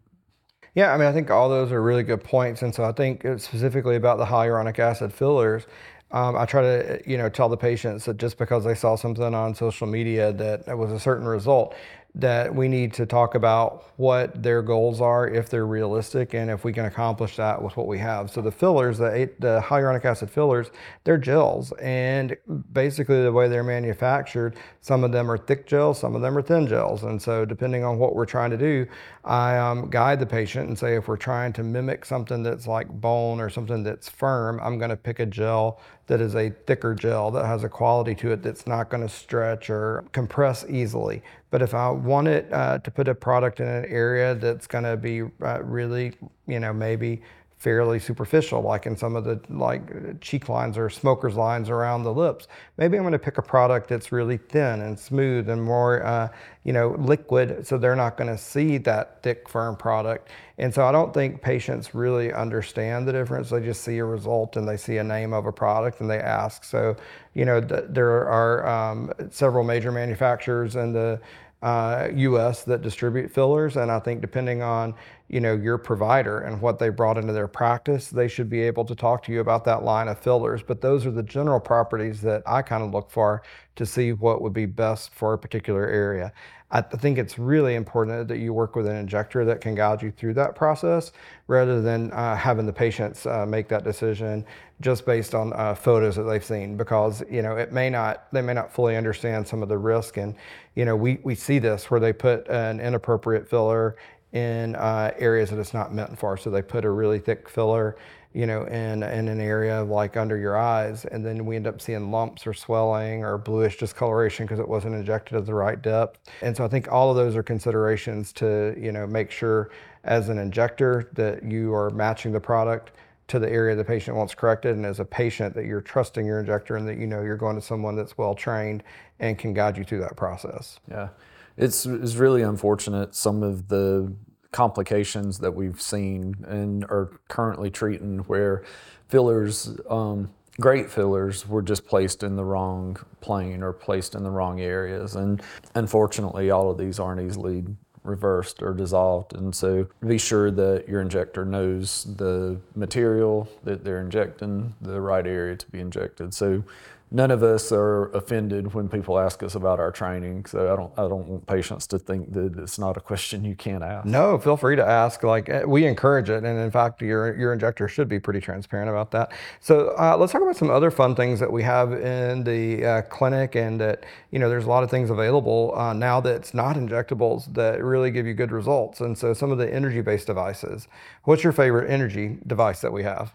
yeah, 0.75 0.93
I 0.93 0.97
mean, 0.97 1.09
I 1.09 1.12
think 1.12 1.31
all 1.31 1.49
those 1.49 1.73
are 1.73 1.83
really 1.83 2.05
good 2.05 2.23
points. 2.23 2.62
And 2.62 2.73
so 2.73 2.85
I 2.85 2.93
think 2.93 3.23
specifically 3.38 3.97
about 3.97 4.19
the 4.19 4.26
hyaluronic 4.26 4.78
acid 4.78 5.12
fillers, 5.12 5.67
um, 6.11 6.37
I 6.37 6.47
try 6.47 6.62
to, 6.62 7.02
you 7.07 7.19
know, 7.19 7.28
tell 7.28 7.49
the 7.49 7.57
patients 7.57 8.05
that 8.07 8.17
just 8.17 8.38
because 8.38 8.64
they 8.64 8.75
saw 8.75 8.97
something 8.97 9.35
on 9.35 9.55
social 9.55 9.87
media 9.87 10.33
that 10.33 10.67
it 10.67 10.76
was 10.76 10.90
a 10.93 11.00
certain 11.00 11.26
result, 11.26 11.75
that 12.18 12.52
we 12.52 12.66
need 12.66 12.92
to 12.92 13.06
talk 13.06 13.37
about 13.37 13.84
what 13.96 14.42
their 14.42 14.60
goals 14.60 15.00
are, 15.00 15.28
if 15.28 15.48
they're 15.48 15.66
realistic, 15.66 16.34
and 16.34 16.50
if 16.50 16.64
we 16.64 16.72
can 16.72 16.84
accomplish 16.87 17.37
that 17.37 17.62
with 17.62 17.76
what 17.76 17.87
we 17.87 17.96
have. 17.96 18.28
So 18.28 18.42
the 18.42 18.50
fillers, 18.50 18.98
the, 18.98 19.30
the 19.38 19.62
hyaluronic 19.64 20.04
acid 20.04 20.28
fillers, 20.28 20.72
they're 21.04 21.16
gels, 21.16 21.72
and 21.80 22.37
basically 22.72 23.22
the 23.22 23.30
way 23.30 23.48
they're 23.48 23.62
manufactured, 23.62 24.56
some 24.80 25.04
of 25.04 25.12
them 25.12 25.30
are 25.30 25.38
thick 25.38 25.66
gels, 25.66 26.00
some 26.00 26.16
of 26.16 26.22
them 26.22 26.37
are 26.37 26.42
thin 26.42 26.66
gels, 26.66 27.04
and 27.04 27.22
so 27.22 27.44
depending 27.44 27.84
on 27.84 27.98
what 27.98 28.16
we're 28.16 28.26
trying 28.26 28.50
to 28.50 28.58
do, 28.58 28.84
I 29.25 29.56
um, 29.56 29.88
guide 29.88 30.18
the 30.18 30.26
patient 30.26 30.68
and 30.68 30.76
say 30.76 30.96
if 30.96 31.06
we're 31.06 31.16
trying 31.16 31.52
to 31.52 31.62
mimic 31.62 32.04
something 32.04 32.42
that's 32.42 32.66
like 32.66 32.88
bone 32.88 33.40
or 33.40 33.48
something 33.48 33.84
that's 33.84 34.08
firm, 34.08 34.58
I'm 34.60 34.78
going 34.78 34.90
to 34.90 34.96
pick 34.96 35.20
a 35.20 35.26
gel 35.26 35.80
that 36.09 36.21
is 36.21 36.35
a 36.35 36.50
thicker 36.67 36.95
gel 36.95 37.31
that 37.31 37.47
has 37.47 37.65
a 37.65 37.69
quality 37.69 38.15
to 38.17 38.33
it 38.33 38.43
that's 38.43 38.67
not 38.67 38.88
going 38.91 39.03
to 39.03 39.09
stretch 39.09 39.71
or 39.71 40.05
compress 40.12 40.65
easily. 40.69 41.23
But 41.50 41.62
if 41.62 41.75
I 41.75 41.91
want 41.91 42.29
it 42.29 42.53
uh, 42.53 42.79
to 42.79 42.91
put 42.91 43.09
a 43.09 43.15
product 43.15 43.61
in 43.61 43.69
an 43.69 43.85
area 43.87 44.35
that's 44.35 44.67
going 44.67 44.85
to 44.85 44.97
be 44.97 45.23
uh, 45.43 45.62
really, 45.62 46.15
you 46.47 46.61
know, 46.61 46.73
maybe 46.73 47.23
fairly 47.59 47.99
superficial, 47.99 48.62
like 48.62 48.87
in 48.87 48.97
some 48.97 49.17
of 49.17 49.25
the 49.25 49.41
like 49.49 50.21
cheek 50.21 50.49
lines 50.49 50.79
or 50.79 50.88
smoker's 50.88 51.35
lines 51.35 51.69
around 51.69 52.05
the 52.05 52.12
lips. 52.12 52.47
Maybe 52.77 52.97
I'm 52.97 53.03
going 53.03 53.12
to 53.12 53.19
pick 53.19 53.37
a 53.37 53.43
product 53.43 53.88
that's 53.88 54.12
really 54.12 54.37
thin 54.37 54.81
and 54.81 54.97
smooth 54.97 55.49
and 55.49 55.61
more, 55.62 56.05
uh, 56.07 56.29
you 56.62 56.73
know, 56.73 56.95
liquid, 57.00 57.67
so 57.67 57.77
they're 57.77 57.97
not 57.97 58.17
going 58.17 58.31
to 58.31 58.38
see 58.38 58.79
that 58.79 59.25
thick, 59.25 59.49
firm 59.49 59.75
product. 59.75 60.29
And 60.59 60.73
so 60.73 60.87
I 60.87 60.93
don't 60.93 61.12
think 61.12 61.43
patients 61.43 61.97
really 61.97 62.33
understand 62.33 63.09
the 63.09 63.12
difference. 63.12 63.50
They 63.50 63.61
just 63.61 63.83
see 63.83 63.99
a 63.99 64.05
result 64.05 64.57
and 64.57 64.69
they 64.69 64.77
see 64.77 64.99
a 64.99 65.05
name 65.05 65.33
of 65.33 65.47
a 65.47 65.53
product 65.53 66.00
and 66.00 66.09
they 66.09 66.21
ask. 66.21 66.62
So, 66.62 66.97
you 67.35 67.45
know, 67.45 67.61
th- 67.61 67.87
there 67.88 68.29
are 68.29 68.67
um, 68.69 69.12
several 69.31 69.65
major 69.65 69.91
manufacturers 69.91 70.77
in 70.77 70.93
the 70.93 71.21
uh, 71.62 72.09
U.S. 72.15 72.62
that 72.65 72.83
distribute 72.83 73.31
fillers, 73.31 73.77
and 73.77 73.91
I 73.91 73.99
think 73.99 74.21
depending 74.21 74.62
on 74.62 74.95
you 75.29 75.41
know 75.41 75.55
your 75.55 75.77
provider 75.77 76.41
and 76.41 76.61
what 76.61 76.79
they 76.79 76.88
brought 76.88 77.19
into 77.19 77.33
their 77.33 77.49
practice, 77.49 78.09
they 78.09 78.29
should 78.29 78.49
be 78.49 78.62
able 78.62 78.85
to 78.85 78.95
talk 78.95 79.25
to 79.25 79.33
you 79.33 79.41
about 79.41 79.65
that 79.65 79.83
line 79.83 80.09
of 80.09 80.19
fillers. 80.19 80.62
But 80.62 80.81
those 80.81 81.05
are 81.05 81.11
the 81.11 81.23
general 81.23 81.61
properties 81.61 82.21
that 82.23 82.43
I 82.47 82.62
kind 82.62 82.83
of 82.85 82.93
look 82.93 83.11
for 83.11 83.43
to 83.77 83.85
see 83.85 84.12
what 84.12 84.41
would 84.41 84.53
be 84.53 84.67
best 84.67 85.12
for 85.15 85.33
a 85.33 85.38
particular 85.38 85.87
area. 85.87 86.33
I 86.70 86.82
think 86.82 87.16
it's 87.16 87.38
really 87.38 87.76
important 87.76 88.28
that 88.28 88.38
you 88.38 88.52
work 88.52 88.76
with 88.76 88.87
an 88.87 88.96
injector 88.96 89.42
that 89.46 89.62
can 89.62 89.75
guide 89.75 90.02
you 90.02 90.10
through 90.10 90.34
that 90.34 90.54
process 90.54 91.12
rather 91.46 91.80
than 91.80 92.12
uh, 92.12 92.37
having 92.37 92.66
the 92.66 92.72
patients 92.72 93.25
uh, 93.25 93.46
make 93.46 93.68
that 93.68 93.84
decision 93.84 94.44
just 94.82 95.06
based 95.06 95.34
on 95.34 95.54
uh, 95.54 95.75
photos 95.75 96.16
that 96.16 96.25
they've 96.25 96.44
seen 96.44 96.76
because 96.76 97.22
you 97.30 97.40
know 97.40 97.56
it 97.56 97.72
may 97.72 97.88
not 97.88 98.30
they 98.32 98.42
may 98.42 98.52
not 98.52 98.70
fully 98.70 98.96
understand 98.96 99.48
some 99.48 99.62
of 99.62 99.70
the 99.70 99.78
risk. 99.78 100.18
And 100.18 100.34
you 100.75 100.84
know 100.84 100.94
we, 100.94 101.18
we 101.22 101.34
see 101.34 101.58
this 101.58 101.90
where 101.90 102.00
they 102.00 102.12
put 102.12 102.46
an 102.48 102.80
inappropriate 102.80 103.48
filler 103.48 103.96
in 104.32 104.76
uh, 104.76 105.12
areas 105.18 105.48
that 105.48 105.58
it's 105.58 105.72
not 105.72 105.94
meant 105.94 106.18
for. 106.18 106.37
So 106.37 106.50
they 106.50 106.60
put 106.60 106.84
a 106.84 106.90
really 106.90 107.18
thick 107.18 107.48
filler 107.48 107.96
you 108.35 108.47
know, 108.47 108.64
in, 108.64 109.02
in 109.02 109.28
an 109.28 109.40
area 109.40 109.82
like 109.82 110.16
under 110.16 110.37
your 110.37 110.56
eyes, 110.56 111.04
and 111.06 111.25
then 111.25 111.47
we 111.47 111.56
end 111.56 111.66
up 111.66 111.80
seeing 111.80 112.11
lumps 112.11 112.47
or 112.47 112.52
swelling 112.52 113.25
or 113.25 113.38
bluish 113.38 113.78
discoloration 113.78 114.44
because 114.44 114.61
it 114.61 114.68
wasn't 114.68 114.94
injected 114.94 115.37
at 115.37 115.47
the 115.47 115.54
right 115.54 115.80
depth. 115.80 116.18
And 116.42 116.56
so 116.56 116.64
I 116.64 116.68
think 116.68 116.92
all 116.92 117.11
of 117.11 117.16
those 117.16 117.35
are 117.37 117.42
considerations 117.42 118.32
to, 118.35 118.75
you 118.78 118.92
know, 118.92 119.06
make 119.06 119.30
sure 119.30 119.70
as 120.04 120.28
an 120.28 120.38
injector 120.38 121.08
that 121.14 121.42
you 121.42 121.75
are 121.75 121.90
matching 121.90 122.32
the 122.32 122.40
product 122.40 122.92
to 123.28 123.38
the 123.38 123.50
area 123.50 123.76
the 123.76 123.85
patient 123.85 124.16
wants 124.16 124.35
corrected, 124.35 124.76
and 124.76 124.87
as 124.87 125.00
a 125.00 125.04
patient 125.04 125.54
that 125.54 125.66
you're 125.66 125.82
trusting 125.82 126.25
your 126.25 126.40
injector 126.40 126.76
and 126.76 126.88
that 126.88 126.97
you 126.97 127.06
know 127.06 127.23
you're 127.23 127.37
going 127.37 127.56
to 127.56 127.62
someone 127.62 127.94
that's 127.94 128.16
well 128.16 128.35
trained 128.35 128.82
and 129.20 129.38
can 129.38 129.52
guide 129.52 129.76
you 129.76 129.85
through 129.85 130.00
that 130.00 130.16
process. 130.16 130.80
Yeah, 130.90 131.08
it's 131.56 131.85
it's 131.85 132.16
really 132.16 132.42
unfortunate 132.42 133.14
some 133.14 133.42
of 133.42 133.68
the 133.68 134.12
complications 134.52 135.38
that 135.38 135.52
we've 135.52 135.81
seen 135.81 136.35
and 136.47 136.85
are 136.85 137.11
currently 137.28 137.71
treating 137.71 138.19
where 138.21 138.64
fillers, 139.09 139.76
um, 139.88 140.31
great 140.61 140.90
fillers, 140.90 141.47
were 141.47 141.62
just 141.62 141.87
placed 141.87 142.23
in 142.23 142.37
the 142.37 142.45
wrong 142.45 142.97
plane 143.21 143.62
or 143.62 143.73
placed 143.73 144.14
in 144.14 144.23
the 144.23 144.31
wrong 144.31 144.61
areas. 144.61 145.17
And 145.17 145.43
unfortunately, 145.75 146.50
all 146.50 146.71
of 146.71 146.78
these 146.78 146.99
aren't 146.99 147.21
easily 147.21 147.64
reversed 148.05 148.62
or 148.62 148.73
dissolved. 148.73 149.35
And 149.35 149.55
so 149.55 149.87
be 150.07 150.19
sure 150.19 150.50
that 150.50 150.88
your 150.88 151.00
injector 151.00 151.45
knows 151.45 152.05
the 152.17 152.59
material 152.75 153.49
that 153.64 153.85
they're 153.85 154.00
injecting, 154.00 154.75
the 154.81 155.00
right 155.00 155.26
area 155.26 155.57
to 155.57 155.71
be 155.71 155.81
injected. 155.81 156.33
So 156.33 156.64
none 157.11 157.31
of 157.31 157.43
us 157.43 157.73
are 157.73 158.11
offended 158.12 158.75
when 158.75 158.88
people 158.88 159.19
ask 159.19 159.43
us 159.43 159.55
about 159.55 159.81
our 159.81 159.91
training. 159.91 160.45
So 160.47 160.73
I 160.73 160.77
don't 160.77 160.93
I 160.99 161.09
don't 161.09 161.27
want 161.27 161.47
patients 161.47 161.87
to 161.88 161.99
think 161.99 162.33
that 162.33 162.59
it's 162.59 162.79
not 162.79 162.97
a 162.97 163.00
question 163.00 163.45
you 163.45 163.55
can't 163.55 163.83
ask. 163.83 164.07
No, 164.07 164.38
feel 164.38 164.57
free 164.57 164.77
to 164.77 164.85
ask. 164.85 165.23
Like 165.23 165.49
eh, 165.49 165.65
we 165.65 165.87
encourage 165.87 166.31
it, 166.31 166.45
and 166.45 166.59
in 166.59 166.71
fact, 166.71 167.00
your 167.03 167.37
your 167.37 167.53
injector 167.53 167.88
should 167.88 168.09
be 168.09 168.21
pretty 168.21 168.41
transparent 168.41 168.91
about 168.91 169.11
that. 169.12 169.33
So 169.61 169.95
uh, 169.99 170.17
let's 170.19 170.33
talk 170.33 170.43
about 170.43 170.57
some 170.57 170.71
other 170.71 170.91
fun 170.91 171.15
things 171.15 171.41
that 171.41 171.50
we 171.50 171.62
have 171.62 171.93
in 171.93 172.45
the 172.45 172.85
uh, 172.85 173.03
clinic, 173.03 173.57
and 173.57 173.81
that 173.81 174.05
you 174.31 174.38
know 174.38 174.49
there's 174.49 174.65
a 174.65 174.69
lot 174.69 174.83
of 174.83 174.91
things 174.91 175.11
available 175.11 175.75
uh, 175.77 175.93
now 175.93 176.21
that's 176.21 176.55
not 176.55 176.77
injectables 176.77 177.53
that 177.55 177.83
really 177.83 178.11
give 178.11 178.27
you 178.27 178.35
good 178.35 178.53
results. 178.53 179.00
And 179.00 179.17
so 179.17 179.33
some 179.33 179.50
of 179.50 179.59
the 179.59 179.73
energy-based 179.73 180.27
devices. 180.27 180.88
What's 181.25 181.45
your 181.45 181.53
favorite 181.53 181.91
energy 181.91 182.38
device 182.47 182.81
that 182.81 182.93
we 182.93 183.03
have? 183.03 183.33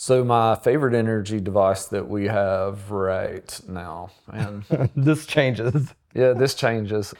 So 0.00 0.22
my 0.22 0.54
favorite 0.54 0.94
energy 0.94 1.40
device 1.40 1.86
that 1.86 2.08
we 2.08 2.26
have 2.26 2.92
right 2.92 3.60
now, 3.66 4.10
and 4.28 4.62
this 4.96 5.26
changes. 5.26 5.92
Yeah, 6.14 6.34
this 6.34 6.54
changes. 6.54 7.14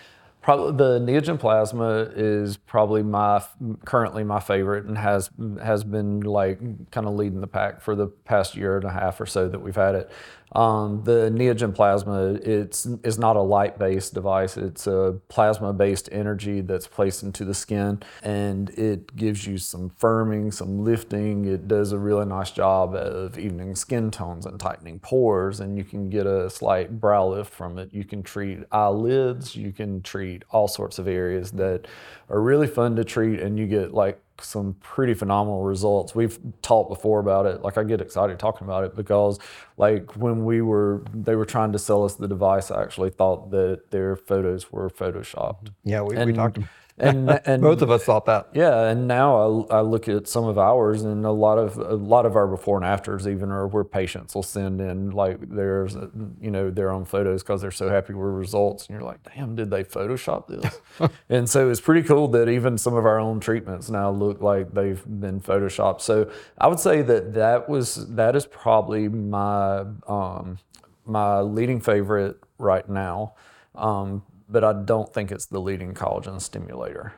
Probably 0.49 0.79
the 0.79 0.99
Neogen 0.99 1.39
plasma 1.39 2.09
is 2.17 2.57
probably 2.57 3.03
my 3.03 3.45
currently 3.85 4.25
my 4.25 4.41
favorite 4.41 4.87
and 4.87 4.97
has 4.97 5.29
has 5.63 5.85
been 5.85 6.21
like 6.21 6.59
kind 6.91 7.07
of 7.07 7.17
leading 7.17 7.43
the 7.43 7.47
pack 7.47 7.83
for 7.83 7.95
the 7.95 8.07
past 8.07 8.57
year 8.57 8.79
and 8.79 8.87
a 8.87 8.91
half 8.91 9.21
or 9.21 9.27
so 9.27 9.47
that 9.47 9.59
we've 9.59 9.77
had 9.77 9.95
it. 9.95 10.11
Um, 10.53 11.03
the 11.05 11.31
Neogen 11.31 11.75
plasma, 11.75 12.39
it's 12.43 12.87
is 13.05 13.19
not 13.19 13.37
a 13.37 13.43
light-based 13.43 14.15
device. 14.15 14.57
It's 14.57 14.87
a 14.87 15.21
plasma-based 15.29 16.09
energy 16.11 16.63
that's 16.63 16.87
placed 16.87 17.23
into 17.23 17.45
the 17.45 17.53
skin, 17.53 18.03
and 18.23 18.71
it 18.71 19.15
gives 19.15 19.47
you 19.47 19.59
some 19.59 19.91
firming, 19.91 20.53
some 20.55 20.85
lifting. 20.85 21.45
It 21.45 21.69
does 21.69 21.93
a 21.93 21.99
really 21.99 22.25
nice 22.25 22.51
job 22.51 22.95
of 22.95 23.39
evening 23.39 23.77
skin 23.77 24.11
tones 24.11 24.47
and 24.47 24.59
tightening 24.59 25.01
pores, 25.01 25.61
and 25.61 25.77
you 25.77 25.85
can 25.85 26.09
get 26.09 26.27
a 26.27 26.49
slight 26.49 26.99
brow 26.99 27.29
lift 27.29 27.53
from 27.53 27.79
it. 27.79 27.93
You 27.93 28.05
can 28.05 28.23
treat 28.23 28.61
eyelids. 28.73 29.55
You 29.55 29.73
can 29.73 30.01
treat 30.01 30.38
all 30.51 30.69
sorts 30.69 30.99
of 30.99 31.09
areas 31.09 31.53
that 31.53 31.87
are 32.29 32.41
really 32.41 32.67
fun 32.67 32.97
to 32.97 33.05
treat, 33.05 33.41
and 33.41 33.59
you 33.59 33.67
get 33.67 33.93
like 33.93 34.21
some 34.41 34.75
pretty 34.81 35.15
phenomenal 35.15 35.63
results. 35.63 36.15
We've 36.15 36.39
talked 36.63 36.91
before 36.91 37.21
about 37.21 37.47
it. 37.47 37.63
Like 37.63 37.79
I 37.79 37.85
get 37.85 38.01
excited 38.01 38.39
talking 38.39 38.67
about 38.67 38.85
it 38.85 38.95
because 38.95 39.39
like 39.77 40.17
when 40.17 40.45
we 40.45 40.63
were 40.63 41.03
they 41.13 41.35
were 41.35 41.45
trying 41.45 41.73
to 41.73 41.79
sell 41.79 42.05
us 42.05 42.15
the 42.15 42.29
device, 42.29 42.71
I 42.71 42.83
actually 42.83 43.11
thought 43.11 43.51
that 43.51 43.91
their 43.91 44.17
photos 44.17 44.71
were 44.73 44.91
photoshopped. 44.91 45.71
Yeah, 45.85 46.03
we, 46.03 46.17
and, 46.17 46.27
we 46.27 46.33
talked 46.33 46.59
and, 46.99 47.31
and 47.47 47.63
both 47.63 47.83
of 47.83 47.91
us 47.91 48.05
thought 48.05 48.27
that. 48.27 48.49
Yeah, 48.53 48.89
and 48.89 49.07
now 49.09 49.67
I, 49.71 49.79
I 49.79 49.81
look 49.81 50.09
at 50.09 50.29
some 50.29 50.45
of 50.45 50.59
ours, 50.59 51.03
and 51.03 51.25
a 51.25 51.31
lot 51.31 51.59
of 51.59 51.77
a 51.77 51.95
lot 51.95 52.27
of 52.27 52.37
our 52.37 52.47
before 52.47 52.77
and 52.77 52.85
afters 52.85 53.27
even 53.27 53.51
are 53.51 53.67
where 53.67 53.85
patients 53.85 54.35
will 54.35 54.43
send 54.43 54.81
in 54.81 55.11
like 55.11 55.39
there's 55.49 55.97
you 56.41 56.51
know 56.51 56.71
their 56.71 56.91
own 56.91 57.05
photos 57.05 57.43
because 57.43 57.61
they're 57.61 57.71
so 57.71 57.89
happy 57.89 58.15
with 58.15 58.33
results, 58.33 58.87
and 58.87 58.95
you're 58.95 59.05
like, 59.05 59.21
damn, 59.35 59.55
did 59.57 59.71
they 59.71 59.85
Photoshop 59.85 60.47
this? 60.49 61.11
and 61.29 61.49
so 61.49 61.71
it's 61.71 61.81
pretty 61.81 62.07
cool 62.07 62.29
that 62.29 62.49
even 62.49 62.79
some 62.79 62.95
of 62.95 63.07
our 63.07 63.19
own 63.19 63.41
treatments 63.41 63.91
now 63.91 64.11
look 64.11 64.41
like 64.41 64.73
they've 64.73 65.03
been 65.21 65.41
photoshopped. 65.41 66.01
So 66.01 66.31
I 66.59 66.69
would 66.69 66.81
say 66.81 67.03
that 67.03 67.35
that 67.35 67.69
was 67.69 68.07
that 68.15 68.37
is 68.37 68.47
probably 68.47 69.09
my 69.09 69.85
um, 70.07 70.59
my 71.05 71.41
leading 71.41 71.81
favorite 71.81 72.37
right 72.59 72.89
now. 72.89 73.35
Um, 73.75 74.23
but 74.49 74.65
I 74.65 74.73
don't 74.73 75.13
think 75.13 75.31
it's 75.31 75.47
the 75.47 75.61
leading 75.61 75.95
collagen 75.95 76.41
stimulator. 76.41 77.13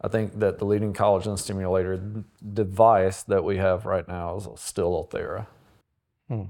I 0.00 0.08
think 0.08 0.38
that 0.40 0.58
the 0.58 0.66
leading 0.66 0.92
collagen 0.92 1.38
stimulator 1.38 2.24
device 2.52 3.22
that 3.22 3.42
we 3.42 3.56
have 3.56 3.86
right 3.86 4.06
now 4.06 4.36
is 4.36 4.48
still 4.56 4.92
Ulthera. 4.92 5.46
Hmm. 6.28 6.42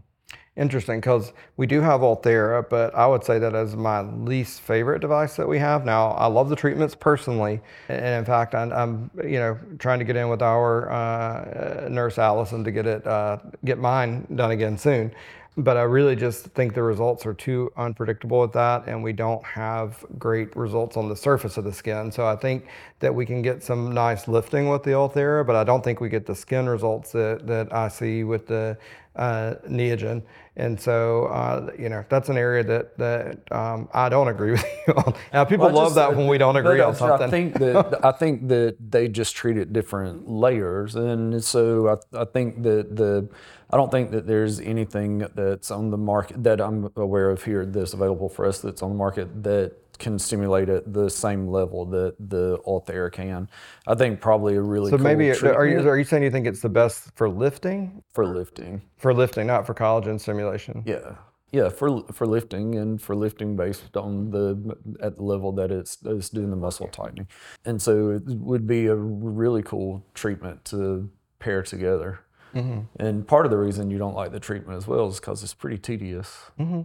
Interesting, 0.57 1.01
because 1.01 1.33
we 1.57 1.67
do 1.67 1.81
have 1.81 2.01
Ulthera, 2.01 2.69
but 2.69 2.95
I 2.95 3.07
would 3.07 3.25
say 3.25 3.41
that 3.41 3.55
as 3.57 3.75
my 3.75 4.03
least 4.03 4.61
favorite 4.61 5.01
device 5.01 5.35
that 5.35 5.49
we 5.49 5.59
have. 5.59 5.85
Now, 5.85 6.11
I 6.11 6.27
love 6.27 6.49
the 6.49 6.55
treatments 6.55 6.95
personally, 6.95 7.61
and 7.89 8.05
in 8.05 8.25
fact, 8.25 8.55
I'm, 8.55 8.73
I'm 8.73 9.11
you 9.25 9.39
know 9.41 9.59
trying 9.79 9.99
to 9.99 10.05
get 10.05 10.15
in 10.15 10.29
with 10.29 10.43
our 10.43 10.91
uh, 10.91 11.89
nurse 11.89 12.19
Allison 12.19 12.63
to 12.63 12.71
get 12.71 12.87
it 12.87 13.05
uh, 13.05 13.39
get 13.65 13.79
mine 13.79 14.27
done 14.35 14.53
again 14.53 14.79
soon 14.79 15.13
but 15.57 15.77
I 15.77 15.83
really 15.83 16.17
just 16.17 16.47
think 16.49 16.75
the 16.75 16.83
results 16.83 17.25
are 17.27 17.35
too 17.35 17.73
unpredictable 17.77 18.41
with 18.41 18.53
that, 18.53 18.89
and 18.89 19.03
we 19.03 19.13
don't 19.13 19.45
have 19.45 20.05
great 20.19 20.55
results 20.57 20.97
on 20.97 21.09
the 21.09 21.15
surface 21.15 21.57
of 21.57 21.65
the 21.65 21.73
skin. 21.73 22.11
So 22.11 22.27
I 22.27 22.35
think 22.35 22.67
that 22.99 23.15
we 23.15 23.25
can 23.25 23.41
get 23.41 23.63
some 23.63 23.93
nice 23.93 24.27
lifting 24.27 24.69
with 24.69 24.83
the 24.83 24.91
Ulthera, 24.91 25.47
but 25.47 25.55
I 25.55 25.63
don't 25.63 25.85
think 25.85 26.01
we 26.01 26.09
get 26.09 26.27
the 26.27 26.35
skin 26.35 26.69
results 26.69 27.13
that, 27.13 27.47
that 27.47 27.73
I 27.73 27.89
see 27.89 28.25
with 28.25 28.49
the 28.49 28.77
uh, 29.17 29.55
Neogen. 29.69 30.23
And 30.57 30.81
so, 30.81 31.25
uh, 31.27 31.73
you 31.77 31.89
know, 31.89 32.05
that's 32.09 32.29
an 32.29 32.37
area 32.37 32.63
that 32.63 32.97
that 32.99 33.53
um, 33.53 33.89
I 33.93 34.09
don't 34.09 34.29
agree 34.29 34.53
with 34.53 34.65
you 34.87 34.95
on. 34.95 35.15
Now, 35.33 35.45
people 35.45 35.67
well, 35.67 35.75
love 35.75 35.87
just, 35.89 35.95
that 35.97 36.17
when 36.17 36.29
we 36.29 36.39
don't 36.39 36.57
agree 36.57 36.81
on 36.81 36.95
something. 36.95 37.27
I 37.27 37.31
think 37.31 37.59
that 37.59 38.01
I 38.05 38.13
think 38.13 38.49
that 38.49 38.77
they 38.81 39.09
just 39.09 39.35
treat 39.35 39.57
it 39.57 39.73
different 39.73 40.29
layers, 40.29 40.95
and 40.95 41.43
so 41.43 41.99
I, 42.15 42.23
I 42.23 42.25
think 42.25 42.63
that 42.63 42.95
the 42.95 43.29
I 43.71 43.77
don't 43.77 43.91
think 43.91 44.13
that 44.13 44.27
there's 44.29 44.61
anything 44.61 45.27
that's 45.35 45.73
on 45.73 45.91
the 45.91 45.99
market 45.99 46.45
that 46.45 46.61
I'm 46.61 46.91
aware 46.95 47.31
of 47.31 47.43
here 47.43 47.67
that's 47.67 47.93
available 47.93 48.29
for 48.29 48.47
us 48.47 48.61
that's 48.61 48.83
on 48.83 48.91
the 48.91 48.97
market 48.97 49.43
that 49.43 49.73
can 49.99 50.19
stimulate 50.19 50.69
at 50.69 50.93
the 50.93 51.09
same 51.09 51.49
level 51.49 51.85
that 51.87 52.17
the 52.19 52.59
Ulthera 52.67 53.13
can. 53.13 53.49
I 53.87 53.95
think 53.95 54.21
probably 54.21 54.57
a 54.57 54.61
really 54.61 54.91
so 54.91 54.97
cool 54.97 55.05
maybe 55.05 55.31
are 55.31 55.67
you 55.67 55.89
are 55.89 55.99
you 55.99 56.05
saying 56.05 56.23
you 56.23 56.31
think 56.31 56.47
it's 56.47 56.61
the 56.61 56.69
best 56.69 57.11
for 57.15 57.29
lifting? 57.29 58.03
For 58.13 58.27
lifting. 58.27 58.83
For 58.97 59.15
lifting, 59.15 59.47
not 59.47 59.67
for 59.67 59.75
collagen 59.75 60.21
stimulation. 60.21 60.83
Yeah. 60.87 61.17
Yeah, 61.53 61.69
for 61.69 62.03
for 62.13 62.27
lifting 62.27 62.75
and 62.75 63.01
for 63.01 63.15
lifting 63.15 63.55
based 63.55 63.97
on 63.97 64.33
the 64.33 64.77
at 65.01 65.15
the 65.15 65.23
level 65.23 65.53
that 65.53 65.71
it's, 65.71 65.99
it's 66.05 66.29
doing 66.29 66.51
the 66.51 66.57
muscle 66.57 66.89
tightening, 66.89 67.29
and 67.65 67.81
so 67.81 68.11
it 68.11 68.23
would 68.27 68.67
be 68.67 68.87
a 68.87 68.97
really 68.97 69.63
cool 69.63 70.05
treatment 70.15 70.65
to 70.65 71.09
pair 71.39 71.63
together. 71.63 72.19
Mm-hmm. 72.55 72.81
And 72.97 73.27
part 73.27 73.47
of 73.47 73.53
the 73.53 73.59
reason 73.59 73.91
you 73.91 73.99
don't 73.99 74.15
like 74.15 74.33
the 74.33 74.41
treatment 74.41 74.77
as 74.77 74.89
well 74.89 75.07
is 75.07 75.21
because 75.21 75.45
it's 75.45 75.55
pretty 75.55 75.79
tedious. 75.79 76.51
Mm-hmm. 76.59 76.83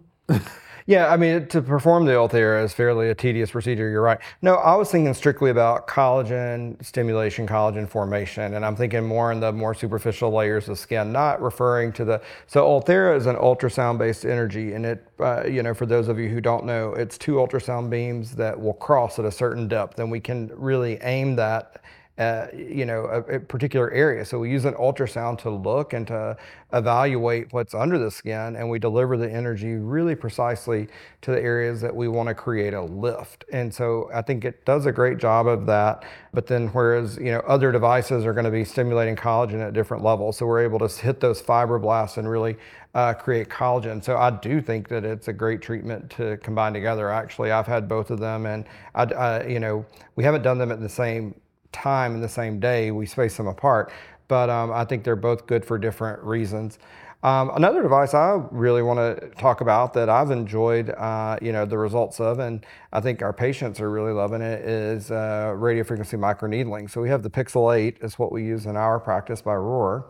Yeah, 0.89 1.13
I 1.13 1.17
mean, 1.17 1.45
to 1.49 1.61
perform 1.61 2.05
the 2.05 2.13
Ulthera 2.13 2.63
is 2.63 2.73
fairly 2.73 3.11
a 3.11 3.13
tedious 3.13 3.51
procedure. 3.51 3.91
You're 3.91 4.01
right. 4.01 4.17
No, 4.41 4.55
I 4.55 4.73
was 4.73 4.89
thinking 4.89 5.13
strictly 5.13 5.51
about 5.51 5.87
collagen 5.87 6.83
stimulation, 6.83 7.45
collagen 7.45 7.87
formation, 7.87 8.55
and 8.55 8.65
I'm 8.65 8.75
thinking 8.75 9.05
more 9.05 9.31
in 9.31 9.39
the 9.39 9.51
more 9.51 9.75
superficial 9.75 10.31
layers 10.31 10.67
of 10.67 10.79
skin, 10.79 11.11
not 11.11 11.43
referring 11.43 11.93
to 11.93 12.05
the. 12.05 12.21
So 12.47 12.65
Ulthera 12.65 13.15
is 13.15 13.27
an 13.27 13.35
ultrasound-based 13.35 14.25
energy, 14.25 14.73
and 14.73 14.83
it, 14.83 15.05
uh, 15.19 15.45
you 15.45 15.61
know, 15.61 15.75
for 15.75 15.85
those 15.85 16.07
of 16.07 16.17
you 16.17 16.27
who 16.27 16.41
don't 16.41 16.65
know, 16.65 16.95
it's 16.95 17.19
two 17.19 17.33
ultrasound 17.33 17.91
beams 17.91 18.31
that 18.37 18.59
will 18.59 18.73
cross 18.73 19.19
at 19.19 19.25
a 19.25 19.31
certain 19.31 19.67
depth, 19.67 19.99
and 19.99 20.09
we 20.09 20.19
can 20.19 20.49
really 20.55 20.97
aim 21.03 21.35
that 21.35 21.78
uh, 22.19 22.47
you 22.53 22.85
know, 22.85 23.05
a, 23.05 23.35
a, 23.35 23.39
particular 23.39 23.89
area. 23.91 24.25
So 24.25 24.39
we 24.39 24.51
use 24.51 24.65
an 24.65 24.73
ultrasound 24.73 25.37
to 25.39 25.49
look 25.49 25.93
and 25.93 26.05
to 26.07 26.35
evaluate 26.73 27.53
what's 27.53 27.73
under 27.73 27.97
the 27.97 28.11
skin, 28.11 28.57
and 28.57 28.69
we 28.69 28.77
deliver 28.77 29.15
the 29.15 29.31
energy 29.31 29.75
really 29.75 30.15
precisely 30.15 30.89
to 31.21 31.31
the 31.31 31.41
areas 31.41 31.79
that 31.79 31.95
we 31.95 32.09
want 32.09 32.27
to 32.27 32.35
create 32.35 32.73
a 32.73 32.81
lift. 32.81 33.45
And 33.53 33.73
so 33.73 34.09
I 34.13 34.21
think 34.21 34.43
it 34.43 34.65
does 34.65 34.85
a 34.85 34.91
great 34.91 35.17
job 35.17 35.47
of 35.47 35.65
that. 35.67 36.03
But 36.33 36.45
then, 36.45 36.67
whereas 36.67 37.15
you 37.15 37.31
know 37.31 37.39
other 37.47 37.71
devices 37.71 38.25
are 38.25 38.33
going 38.33 38.43
to 38.43 38.51
be 38.51 38.65
stimulating 38.65 39.15
collagen 39.15 39.65
at 39.65 39.71
different 39.71 40.03
levels, 40.03 40.35
so 40.35 40.45
we're 40.45 40.63
able 40.63 40.79
to 40.79 40.89
hit 40.89 41.21
those 41.21 41.41
fibroblasts 41.41 42.17
and 42.17 42.29
really 42.29 42.57
uh, 42.95 43.13
create 43.13 43.47
collagen. 43.47 44.03
So 44.03 44.17
I 44.17 44.29
do 44.29 44.61
think 44.61 44.89
that 44.89 45.05
it's 45.05 45.29
a 45.29 45.33
great 45.33 45.61
treatment 45.61 46.09
to 46.17 46.35
combine 46.37 46.73
together. 46.73 47.09
Actually, 47.09 47.51
I've 47.51 47.67
had 47.67 47.87
both 47.87 48.09
of 48.11 48.19
them, 48.19 48.45
and 48.45 48.65
I, 48.93 49.03
I 49.03 49.47
you 49.47 49.61
know, 49.61 49.85
we 50.17 50.25
haven't 50.25 50.41
done 50.41 50.57
them 50.57 50.73
at 50.73 50.81
the 50.81 50.89
same 50.89 51.33
time 51.71 52.15
in 52.15 52.21
the 52.21 52.29
same 52.29 52.59
day. 52.59 52.91
We 52.91 53.05
space 53.05 53.37
them 53.37 53.47
apart, 53.47 53.91
but 54.27 54.49
um, 54.49 54.71
I 54.71 54.85
think 54.85 55.03
they're 55.03 55.15
both 55.15 55.47
good 55.47 55.65
for 55.65 55.77
different 55.77 56.23
reasons. 56.23 56.79
Um, 57.21 57.51
another 57.55 57.81
device 57.81 58.13
I 58.13 58.41
really 58.49 58.81
want 58.81 58.99
to 58.99 59.29
talk 59.31 59.59
about 59.59 59.93
that 59.95 60.07
I've 60.07 60.31
enjoyed, 60.31 60.91
uh, 60.91 61.37
you 61.41 61.51
know, 61.51 61.65
the 61.65 61.77
results 61.77 62.21
of, 62.21 62.39
and 62.39 62.65
I 62.93 63.01
think 63.01 63.21
our 63.21 63.33
patients 63.33 63.81
are 63.81 63.91
really 63.91 64.13
loving 64.13 64.41
it, 64.41 64.61
is 64.61 65.11
uh, 65.11 65.53
radiofrequency 65.57 66.17
microneedling. 66.17 66.89
So 66.89 67.01
we 67.01 67.09
have 67.09 67.21
the 67.21 67.29
Pixel 67.29 67.75
8, 67.75 67.97
is 68.01 68.17
what 68.17 68.31
we 68.31 68.45
use 68.45 68.65
in 68.67 68.77
our 68.77 69.01
practice 69.01 69.41
by 69.41 69.55
Roar. 69.55 70.09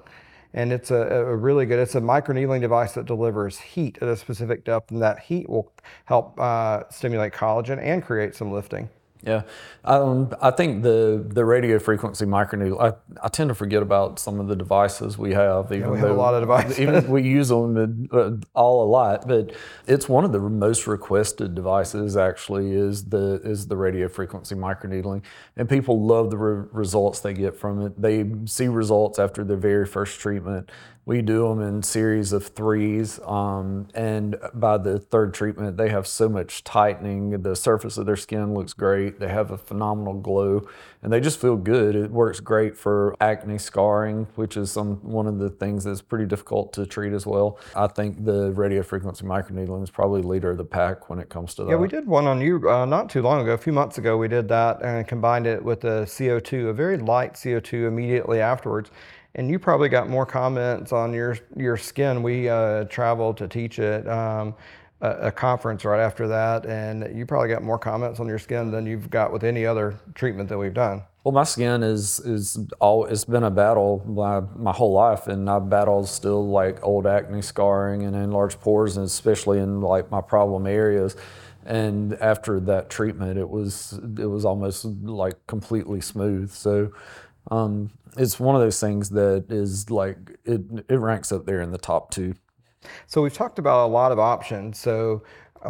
And 0.54 0.72
it's 0.72 0.92
a, 0.92 0.98
a 0.98 1.36
really 1.36 1.66
good, 1.66 1.80
it's 1.80 1.96
a 1.96 2.02
microneedling 2.02 2.62
device 2.62 2.94
that 2.94 3.06
delivers 3.06 3.58
heat 3.58 3.98
at 4.02 4.08
a 4.08 4.16
specific 4.16 4.64
depth, 4.64 4.92
and 4.92 5.02
that 5.02 5.20
heat 5.20 5.50
will 5.50 5.72
help 6.06 6.40
uh, 6.40 6.84
stimulate 6.92 7.34
collagen 7.34 7.82
and 7.82 8.04
create 8.04 8.36
some 8.36 8.52
lifting. 8.52 8.88
Yeah, 9.22 9.42
um, 9.84 10.34
I 10.42 10.52
think 10.52 10.82
the 10.82 11.26
the 11.28 11.44
radio 11.44 11.78
frequency 11.78 12.26
microneedle. 12.26 12.80
I, 12.80 12.94
I 13.22 13.28
tend 13.28 13.50
to 13.50 13.56
forget 13.56 13.82
about 13.82 14.18
some 14.18 14.40
of 14.40 14.48
the 14.48 14.56
devices 14.56 15.18
we 15.18 15.34
have. 15.34 15.74
Even 15.74 15.82
yeah, 15.82 15.90
we 15.90 16.00
have 16.00 16.12
a 16.12 16.14
lot 16.14 16.36
of 16.36 16.42
devices. 16.42 16.80
even 16.80 16.96
if 16.96 17.10
we 17.10 17.24
use 17.24 17.50
them 17.50 18.08
uh, 18.14 18.32
all 18.54 18.86
a 18.86 18.90
lot, 18.90 19.28
but 19.28 19.54
it's 19.88 20.08
one 20.08 20.24
of 20.24 20.32
the 20.32 20.40
most 20.40 20.88
requested 20.88 21.54
devices. 21.54 22.16
Actually, 22.16 22.72
is 22.72 23.10
the 23.10 23.42
is 23.44 23.68
the 23.68 23.76
radio 23.76 24.08
frequency 24.08 24.56
microneedling, 24.56 25.22
and 25.58 25.68
people 25.68 26.02
love 26.02 26.30
the 26.30 26.38
re- 26.38 26.68
results 26.72 27.20
they 27.20 27.34
get 27.34 27.58
from 27.58 27.86
it. 27.86 28.02
They 28.02 28.26
see 28.46 28.70
results 28.70 29.20
after 29.20 29.44
their 29.44 29.58
very 29.58 29.86
first 29.86 30.22
treatment 30.22 30.70
we 31.10 31.24
do 31.24 31.48
them 31.48 31.60
in 31.60 31.82
series 31.82 32.34
of 32.34 32.50
threes, 32.50 33.20
um, 33.26 33.88
and 33.96 34.36
by 34.54 34.78
the 34.78 35.00
third 35.00 35.34
treatment, 35.34 35.76
they 35.76 35.90
have 35.90 36.06
so 36.06 36.30
much 36.30 36.64
tightening. 36.64 37.42
The 37.42 37.56
surface 37.56 37.98
of 37.98 38.06
their 38.06 38.16
skin 38.16 38.54
looks 38.54 38.74
great. 38.74 39.09
They 39.18 39.30
have 39.30 39.50
a 39.50 39.58
phenomenal 39.58 40.14
glow, 40.14 40.68
and 41.02 41.12
they 41.12 41.20
just 41.20 41.42
feel 41.42 41.56
good. 41.56 41.96
It 41.96 42.12
works 42.12 42.40
great 42.40 42.78
for 42.78 43.16
acne 43.20 43.58
scarring, 43.58 44.28
which 44.36 44.58
is 44.58 44.72
some 44.72 44.98
one 44.98 45.26
of 45.26 45.40
the 45.40 45.50
things 45.50 45.86
that's 45.86 46.02
pretty 46.02 46.26
difficult 46.26 46.74
to 46.74 46.86
treat 46.86 47.14
as 47.14 47.26
well. 47.26 47.58
I 47.76 47.88
think 47.88 48.26
the 48.26 48.52
radio 48.52 48.84
frequency 48.84 49.26
microneedling 49.26 49.84
is 49.84 49.90
probably 49.90 50.22
leader 50.22 50.52
of 50.52 50.58
the 50.58 50.66
pack 50.66 51.10
when 51.10 51.18
it 51.20 51.30
comes 51.30 51.56
to 51.56 51.64
that. 51.64 51.72
Yeah, 51.72 51.78
we 51.78 51.88
did 51.88 52.06
one 52.06 52.28
on 52.28 52.42
you 52.42 52.70
uh, 52.70 52.86
not 52.86 53.10
too 53.10 53.22
long 53.22 53.42
ago. 53.42 53.54
A 53.54 53.58
few 53.58 53.74
months 53.74 53.98
ago, 53.98 54.18
we 54.18 54.28
did 54.28 54.48
that 54.50 54.84
and 54.84 55.08
combined 55.08 55.48
it 55.48 55.64
with 55.64 55.86
a 55.86 56.04
CO2, 56.06 56.70
a 56.70 56.74
very 56.74 56.98
light 56.98 57.34
CO2 57.34 57.88
immediately 57.88 58.42
afterwards 58.42 58.92
and 59.36 59.50
you 59.50 59.60
probably 59.60 59.90
got 59.90 60.10
more 60.10 60.26
comments 60.26 60.92
on 60.92 61.14
your 61.14 61.38
your 61.56 61.78
skin. 61.78 62.24
We 62.24 62.50
uh, 62.50 62.86
traveled 62.86 63.38
to 63.38 63.48
teach 63.48 63.80
it. 63.80 64.08
Um, 64.08 64.56
a, 65.02 65.32
conference 65.32 65.86
right 65.86 66.02
after 66.02 66.28
that, 66.28 66.66
and 66.66 67.18
you 67.18 67.26
probably 67.26 67.50
got 67.50 67.64
more 67.64 67.80
comments 67.80 68.20
on 68.20 68.28
your 68.28 68.40
skin 68.40 68.72
than 68.72 68.86
you've 68.86 69.10
got 69.10 69.32
with 69.32 69.44
any 69.44 69.66
other 69.66 69.98
treatment 70.14 70.50
that 70.50 70.58
we've 70.58 70.74
done. 70.74 71.04
Well, 71.24 71.34
my 71.34 71.44
skin 71.44 71.84
is 71.84 72.20
is 72.22 72.58
all 72.80 73.06
it's 73.06 73.26
been 73.26 73.44
a 73.44 73.52
battle 73.52 74.04
my, 74.08 74.42
my 74.56 74.72
whole 74.72 74.94
life, 74.94 75.28
and 75.28 75.50
I 75.50 75.60
battle 75.60 76.06
still 76.06 76.48
like 76.48 76.84
old 76.84 77.06
acne 77.06 77.42
scarring 77.42 78.04
and 78.04 78.16
enlarged 78.16 78.60
pores, 78.62 78.98
and 78.98 79.06
especially 79.06 79.60
in 79.60 79.82
like 79.82 80.10
my 80.12 80.22
problem 80.22 80.66
areas. 80.66 81.16
And 81.66 82.14
after 82.16 82.60
that 82.62 82.90
treatment, 82.90 83.38
it 83.38 83.50
was 83.50 84.00
it 84.18 84.26
was 84.26 84.46
almost 84.46 84.86
like 84.86 85.46
completely 85.46 86.02
smooth. 86.02 86.52
So 86.52 86.92
um, 87.52 87.92
it's 88.18 88.40
one 88.40 88.56
of 88.56 88.62
those 88.62 88.80
things 88.80 89.10
that 89.10 89.46
is 89.50 89.90
like 89.92 90.18
it, 90.46 90.62
it 90.88 90.96
ranks 90.96 91.32
up 91.32 91.46
there 91.46 91.62
in 91.62 91.72
the 91.72 91.78
top 91.78 92.12
two. 92.12 92.36
So 93.08 93.22
we've 93.22 93.34
talked 93.34 93.60
about 93.60 93.86
a 93.86 93.90
lot 93.92 94.12
of 94.12 94.20
options. 94.20 94.80
So 94.80 95.24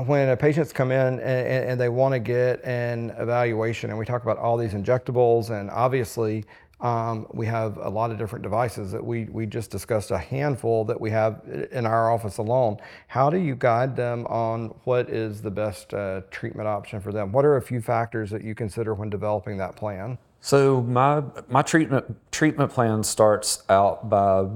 when 0.05 0.29
a 0.29 0.37
patient's 0.37 0.73
come 0.73 0.91
in 0.91 1.19
and, 1.19 1.21
and 1.21 1.81
they 1.81 1.89
want 1.89 2.13
to 2.13 2.19
get 2.19 2.63
an 2.65 3.11
evaluation, 3.17 3.89
and 3.89 3.97
we 3.97 4.05
talk 4.05 4.23
about 4.23 4.37
all 4.37 4.57
these 4.57 4.73
injectables, 4.73 5.49
and 5.49 5.69
obviously 5.69 6.45
um, 6.81 7.27
we 7.33 7.45
have 7.45 7.77
a 7.77 7.89
lot 7.89 8.11
of 8.11 8.17
different 8.17 8.43
devices 8.43 8.91
that 8.91 9.03
we, 9.03 9.25
we 9.25 9.45
just 9.45 9.71
discussed 9.71 10.11
a 10.11 10.17
handful 10.17 10.85
that 10.85 10.99
we 10.99 11.09
have 11.11 11.41
in 11.71 11.85
our 11.85 12.11
office 12.11 12.37
alone. 12.37 12.77
How 13.07 13.29
do 13.29 13.37
you 13.37 13.55
guide 13.55 13.95
them 13.95 14.25
on 14.27 14.67
what 14.83 15.09
is 15.09 15.41
the 15.41 15.51
best 15.51 15.93
uh, 15.93 16.21
treatment 16.31 16.67
option 16.67 17.01
for 17.01 17.11
them? 17.11 17.31
What 17.31 17.43
are 17.43 17.57
a 17.57 17.61
few 17.61 17.81
factors 17.81 18.29
that 18.31 18.43
you 18.43 18.55
consider 18.55 18.93
when 18.93 19.09
developing 19.09 19.57
that 19.57 19.75
plan? 19.75 20.17
So 20.41 20.81
my 20.81 21.21
my 21.49 21.61
treatment 21.61 22.15
treatment 22.31 22.71
plan 22.71 23.03
starts 23.03 23.63
out 23.67 24.09
by 24.09 24.47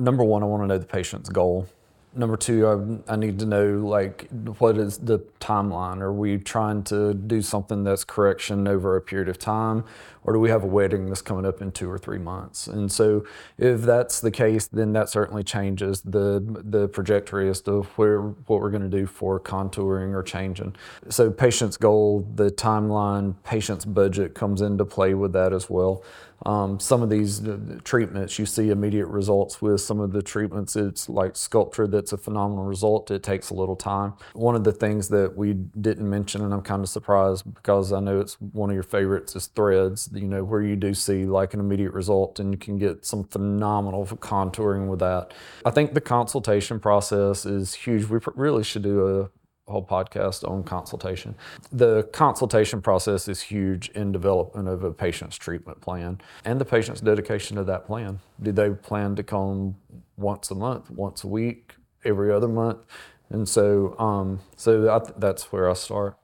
number 0.00 0.24
one, 0.24 0.42
I 0.42 0.46
want 0.46 0.62
to 0.62 0.66
know 0.66 0.78
the 0.78 0.86
patient's 0.86 1.28
goal. 1.28 1.68
Number 2.12 2.36
two, 2.36 3.00
I, 3.06 3.12
I, 3.12 3.16
need 3.16 3.38
to 3.38 3.46
know 3.46 3.86
like 3.86 4.28
what 4.58 4.76
is 4.76 4.98
the 4.98 5.20
timeline? 5.38 6.00
Are 6.00 6.12
we 6.12 6.38
trying 6.38 6.82
to 6.84 7.14
do 7.14 7.40
something 7.40 7.84
that's 7.84 8.02
correction 8.02 8.66
over 8.66 8.96
a 8.96 9.00
period 9.00 9.28
of 9.28 9.38
time, 9.38 9.84
or 10.24 10.32
do 10.32 10.40
we 10.40 10.50
have 10.50 10.64
a 10.64 10.66
wedding 10.66 11.06
that's 11.06 11.22
coming 11.22 11.46
up 11.46 11.62
in 11.62 11.70
two 11.70 11.88
or 11.88 11.98
three 11.98 12.18
months? 12.18 12.66
And 12.66 12.90
so, 12.90 13.24
if 13.58 13.82
that's 13.82 14.20
the 14.20 14.32
case, 14.32 14.66
then 14.66 14.92
that 14.94 15.08
certainly 15.08 15.44
changes 15.44 16.00
the 16.00 16.42
the 16.64 16.88
trajectory 16.88 17.48
as 17.48 17.60
to 17.60 17.82
where 17.94 18.20
what 18.20 18.60
we're 18.60 18.70
going 18.70 18.90
to 18.90 18.98
do 18.98 19.06
for 19.06 19.38
contouring 19.38 20.12
or 20.12 20.24
changing. 20.24 20.74
So, 21.10 21.30
patient's 21.30 21.76
goal, 21.76 22.28
the 22.34 22.50
timeline, 22.50 23.36
patient's 23.44 23.84
budget 23.84 24.34
comes 24.34 24.62
into 24.62 24.84
play 24.84 25.14
with 25.14 25.32
that 25.34 25.52
as 25.52 25.70
well. 25.70 26.02
Um, 26.46 26.80
some 26.80 27.02
of 27.02 27.10
these 27.10 27.42
treatments, 27.84 28.38
you 28.38 28.46
see 28.46 28.70
immediate 28.70 29.06
results 29.06 29.60
with 29.60 29.80
some 29.80 30.00
of 30.00 30.12
the 30.12 30.22
treatments. 30.22 30.76
It's 30.76 31.08
like 31.08 31.34
Sculptra 31.34 31.90
that's 31.90 32.12
a 32.12 32.18
phenomenal 32.18 32.64
result. 32.64 33.10
It 33.10 33.22
takes 33.22 33.50
a 33.50 33.54
little 33.54 33.76
time. 33.76 34.14
One 34.32 34.54
of 34.54 34.64
the 34.64 34.72
things 34.72 35.08
that 35.08 35.36
we 35.36 35.52
didn't 35.52 36.08
mention, 36.08 36.42
and 36.42 36.52
I'm 36.52 36.62
kind 36.62 36.82
of 36.82 36.88
surprised 36.88 37.52
because 37.54 37.92
I 37.92 38.00
know 38.00 38.20
it's 38.20 38.34
one 38.40 38.70
of 38.70 38.74
your 38.74 38.82
favorites, 38.82 39.36
is 39.36 39.46
threads, 39.48 40.08
you 40.14 40.28
know, 40.28 40.44
where 40.44 40.62
you 40.62 40.76
do 40.76 40.94
see 40.94 41.26
like 41.26 41.54
an 41.54 41.60
immediate 41.60 41.92
result 41.92 42.40
and 42.40 42.52
you 42.52 42.58
can 42.58 42.78
get 42.78 43.04
some 43.04 43.24
phenomenal 43.24 44.06
contouring 44.06 44.88
with 44.88 45.00
that. 45.00 45.32
I 45.64 45.70
think 45.70 45.94
the 45.94 46.00
consultation 46.00 46.80
process 46.80 47.44
is 47.44 47.74
huge. 47.74 48.06
We 48.06 48.18
really 48.34 48.64
should 48.64 48.82
do 48.82 49.06
a 49.06 49.30
whole 49.70 49.84
podcast 49.84 50.48
on 50.48 50.62
consultation. 50.64 51.34
The 51.72 52.04
consultation 52.12 52.82
process 52.82 53.28
is 53.28 53.40
huge 53.40 53.88
in 53.90 54.12
development 54.12 54.68
of 54.68 54.84
a 54.84 54.92
patient's 54.92 55.36
treatment 55.36 55.80
plan 55.80 56.20
and 56.44 56.60
the 56.60 56.64
patient's 56.64 57.00
dedication 57.00 57.56
to 57.56 57.64
that 57.64 57.86
plan. 57.86 58.20
Do 58.42 58.52
they 58.52 58.70
plan 58.70 59.16
to 59.16 59.22
come 59.22 59.76
once 60.16 60.50
a 60.50 60.54
month, 60.54 60.90
once 60.90 61.24
a 61.24 61.28
week, 61.28 61.74
every 62.04 62.32
other 62.32 62.48
month? 62.48 62.78
And 63.30 63.48
so, 63.48 63.96
um, 63.98 64.40
so 64.56 64.98
th- 64.98 65.14
that's 65.16 65.52
where 65.52 65.70
I 65.70 65.74
start. 65.74 66.16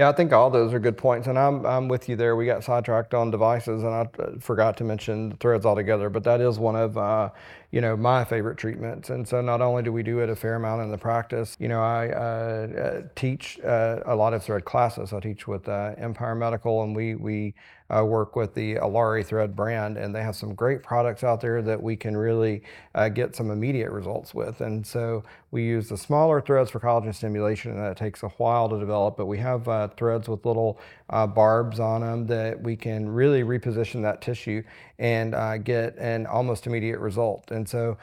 Yeah, 0.00 0.08
I 0.08 0.12
think 0.12 0.32
all 0.32 0.48
those 0.48 0.72
are 0.72 0.78
good 0.78 0.96
points, 0.96 1.28
and 1.28 1.38
I'm 1.38 1.66
I'm 1.66 1.86
with 1.86 2.08
you 2.08 2.16
there. 2.16 2.34
We 2.34 2.46
got 2.46 2.64
sidetracked 2.64 3.12
on 3.12 3.30
devices, 3.30 3.82
and 3.82 3.92
I 3.92 4.08
uh, 4.18 4.38
forgot 4.40 4.78
to 4.78 4.84
mention 4.84 5.36
threads 5.40 5.66
altogether. 5.66 6.08
But 6.08 6.24
that 6.24 6.40
is 6.40 6.58
one 6.58 6.74
of 6.74 6.96
uh, 6.96 7.28
you 7.70 7.82
know 7.82 7.98
my 7.98 8.24
favorite 8.24 8.56
treatments, 8.56 9.10
and 9.10 9.28
so 9.28 9.42
not 9.42 9.60
only 9.60 9.82
do 9.82 9.92
we 9.92 10.02
do 10.02 10.20
it 10.20 10.30
a 10.30 10.34
fair 10.34 10.54
amount 10.54 10.80
in 10.80 10.90
the 10.90 10.96
practice, 10.96 11.54
you 11.60 11.68
know, 11.68 11.82
I 11.82 12.08
uh, 12.08 12.16
uh 12.16 13.02
teach 13.14 13.60
uh, 13.60 13.98
a 14.06 14.16
lot 14.16 14.32
of 14.32 14.42
thread 14.42 14.64
classes. 14.64 15.12
I 15.12 15.20
teach 15.20 15.46
with 15.46 15.68
uh, 15.68 15.92
Empire 15.98 16.34
Medical, 16.34 16.82
and 16.82 16.96
we 16.96 17.14
we 17.14 17.52
uh, 17.90 18.04
work 18.04 18.36
with 18.36 18.54
the 18.54 18.76
Alari 18.76 19.24
Thread 19.24 19.56
brand, 19.56 19.96
and 19.96 20.14
they 20.14 20.22
have 20.22 20.36
some 20.36 20.54
great 20.54 20.82
products 20.82 21.24
out 21.24 21.40
there 21.40 21.62
that 21.62 21.82
we 21.82 21.96
can 21.96 22.16
really 22.16 22.62
uh, 22.94 23.08
get 23.08 23.34
some 23.34 23.50
immediate 23.50 23.90
results 23.90 24.34
with. 24.34 24.60
And 24.60 24.86
so 24.86 25.24
we 25.50 25.64
use 25.64 25.88
the 25.88 25.96
smaller 25.96 26.40
threads 26.40 26.70
for 26.70 26.80
collagen 26.80 27.14
stimulation, 27.14 27.72
and 27.72 27.80
that 27.80 27.96
takes 27.96 28.22
a 28.22 28.28
while 28.28 28.68
to 28.68 28.78
develop. 28.78 29.16
But 29.16 29.26
we 29.26 29.38
have 29.38 29.68
uh, 29.68 29.88
threads 29.88 30.28
with 30.28 30.46
little 30.46 30.78
uh, 31.10 31.26
barbs 31.26 31.80
on 31.80 32.02
them 32.02 32.26
that 32.26 32.60
we 32.60 32.76
can 32.76 33.08
really 33.08 33.42
reposition 33.42 34.02
that 34.02 34.20
tissue 34.20 34.62
and 35.00 35.34
uh, 35.34 35.56
get 35.56 35.96
an 35.96 36.26
almost 36.26 36.66
immediate 36.66 37.00
result. 37.00 37.50
And 37.50 37.68
so, 37.68 37.96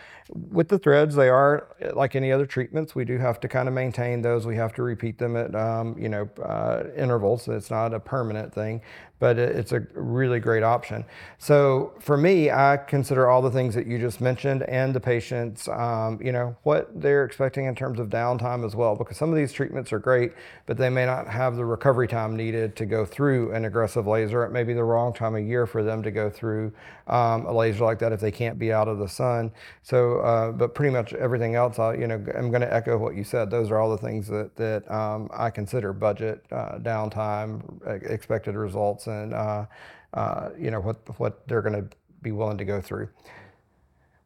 with 0.52 0.67
the 0.67 0.80
threads, 0.80 1.15
they 1.15 1.30
are 1.30 1.67
like 1.93 2.15
any 2.15 2.32
other 2.32 2.45
treatments. 2.45 2.95
We 2.95 3.06
do 3.06 3.17
have 3.17 3.39
to 3.41 3.47
kind 3.47 3.67
of 3.67 3.73
maintain 3.73 4.21
those. 4.21 4.45
We 4.45 4.56
have 4.58 4.73
to 4.73 4.84
repeat 4.84 5.17
them 5.17 5.38
at 5.38 5.56
um, 5.56 5.95
you 5.97 6.10
know 6.10 6.28
uh, 6.43 6.84
intervals. 6.97 7.47
It's 7.47 7.69
not 7.69 7.93
a 7.93 8.00
permanent 8.00 8.54
thing, 8.54 8.82
but 9.20 9.40
it's 9.40 9.72
a 9.72 9.80
really 9.94 10.40
great 10.40 10.64
option. 10.64 11.04
So 11.38 11.94
for 12.00 12.18
me, 12.18 12.52
I 12.52 12.78
consider 12.78 13.30
all 13.30 13.42
the 13.42 13.52
things 13.52 13.74
that 13.76 13.88
you 13.88 13.98
just 13.98 14.22
mentioned 14.22 14.64
and 14.64 14.94
the 14.94 15.00
patients, 15.00 15.68
um, 15.68 16.20
you 16.22 16.32
know, 16.32 16.56
what 16.64 16.90
they're 17.00 17.26
expecting 17.26 17.66
in 17.66 17.76
terms 17.76 18.00
of 18.00 18.10
downtime 18.10 18.66
as 18.66 18.76
well, 18.76 18.96
because 18.96 19.18
some 19.18 19.30
of 19.30 19.36
these 19.36 19.52
treatments 19.52 19.92
are 19.92 20.00
great, 20.00 20.34
but 20.66 20.78
they 20.78 20.90
may 20.90 21.06
not 21.06 21.28
have 21.28 21.56
the 21.56 21.66
recovery 21.66 22.08
time 22.08 22.36
needed 22.36 22.76
to 22.76 22.86
go 22.86 23.06
through 23.06 23.54
an 23.54 23.66
aggressive 23.66 24.06
laser. 24.06 24.44
It 24.44 24.52
may 24.52 24.64
be 24.64 24.74
the 24.74 24.84
wrong 24.84 25.14
time 25.14 25.36
of 25.36 25.44
year 25.44 25.66
for 25.66 25.84
them 25.84 26.04
to 26.04 26.12
go 26.12 26.30
through 26.30 26.72
um, 27.08 27.46
a 27.46 27.54
laser 27.54 27.86
like 27.86 28.00
that 28.00 28.12
if 28.12 28.20
they 28.20 28.32
can't 28.32 28.60
be 28.60 28.72
out 28.72 28.88
of 28.88 29.00
the 29.00 29.08
sun. 29.08 29.52
So, 29.82 30.20
uh, 30.20 30.52
but 30.52 30.76
pretty 30.76 30.94
much 30.94 31.14
everything 31.14 31.56
else, 31.56 31.80
I, 31.80 31.96
you 31.96 32.08
know, 32.08 32.24
I'm 32.36 32.50
going 32.50 32.62
to 32.62 32.74
echo 32.74 32.98
what 32.98 33.16
you 33.16 33.24
said. 33.24 33.50
Those 33.50 33.72
are 33.72 33.78
all 33.80 33.90
the 33.90 33.98
things 33.98 34.28
that 34.28 34.56
that 34.58 34.90
um, 34.92 35.30
I 35.34 35.50
consider 35.50 35.94
budget, 35.94 36.46
uh, 36.52 36.80
downtime, 36.80 37.62
expected 38.10 38.56
results, 38.56 39.07
and 39.08 39.34
uh, 39.34 39.65
uh, 40.13 40.50
you 40.60 40.72
know 40.72 40.80
what 40.80 40.98
what 41.20 41.48
they're 41.48 41.62
going 41.62 41.82
to 41.82 41.88
be 42.22 42.32
willing 42.32 42.58
to 42.58 42.65
go 42.65 42.82
through. 42.82 43.10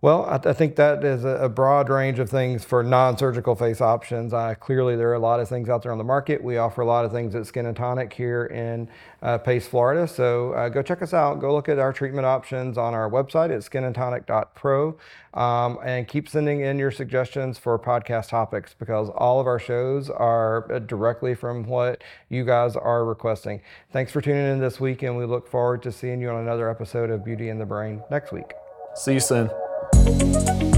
Well, 0.01 0.25
I, 0.25 0.49
I 0.49 0.53
think 0.53 0.77
that 0.77 1.03
is 1.03 1.23
a, 1.25 1.47
broad 1.47 1.89
range 1.89 2.17
of 2.17 2.27
things 2.27 2.63
for 2.63 2.81
non-surgical 2.81 3.55
face 3.55 3.81
options. 3.81 4.33
Uh, 4.33 4.55
clearly, 4.55 4.95
there 4.95 5.09
are 5.09 5.15
a 5.15 5.19
lot 5.19 5.39
of 5.39 5.47
things 5.47 5.69
out 5.69 5.83
there 5.83 5.91
on 5.91 5.99
the 5.99 6.03
market. 6.03 6.43
We 6.43 6.57
offer 6.57 6.81
a 6.81 6.85
lot 6.85 7.05
of 7.05 7.11
things 7.11 7.35
at 7.35 7.45
Skin 7.45 7.67
and 7.67 7.75
Tonic 7.75 8.11
here 8.11 8.45
in 8.45 8.89
uh, 9.21 9.37
Pace, 9.37 9.67
Florida. 9.67 10.07
So 10.07 10.53
uh, 10.53 10.69
go 10.69 10.81
check 10.81 11.03
us 11.03 11.13
out. 11.13 11.39
Go 11.39 11.53
look 11.53 11.69
at 11.69 11.77
our 11.77 11.93
treatment 11.93 12.25
options 12.25 12.79
on 12.79 12.95
our 12.95 13.11
website 13.11 13.51
at 13.51 13.61
skinandtonic.pro, 13.61 14.97
um, 15.35 15.77
and 15.83 16.07
keep 16.07 16.27
sending 16.27 16.61
in 16.61 16.79
your 16.79 16.89
suggestions 16.89 17.59
for 17.59 17.77
podcast 17.77 18.29
topics 18.29 18.73
because 18.73 19.09
all 19.09 19.39
of 19.39 19.45
our 19.45 19.59
shows 19.59 20.09
are 20.09 20.71
uh, 20.73 20.79
directly 20.79 21.35
from 21.35 21.63
what 21.67 22.03
you 22.29 22.43
guys 22.43 22.75
are 22.75 23.05
requesting. 23.05 23.61
Thanks 23.91 24.11
for 24.11 24.19
tuning 24.19 24.47
in 24.47 24.59
this 24.59 24.79
week, 24.79 25.03
and 25.03 25.15
we 25.15 25.25
look 25.25 25.47
forward 25.47 25.83
to 25.83 25.91
seeing 25.91 26.21
you 26.21 26.29
on 26.29 26.41
another 26.41 26.71
episode 26.71 27.11
of 27.11 27.23
Beauty 27.23 27.49
in 27.49 27.59
the 27.59 27.65
Brain 27.67 28.01
next 28.09 28.31
week. 28.31 28.53
See 28.95 29.13
you 29.13 29.19
soon 29.19 29.51
thank 29.93 30.61
you 30.63 30.70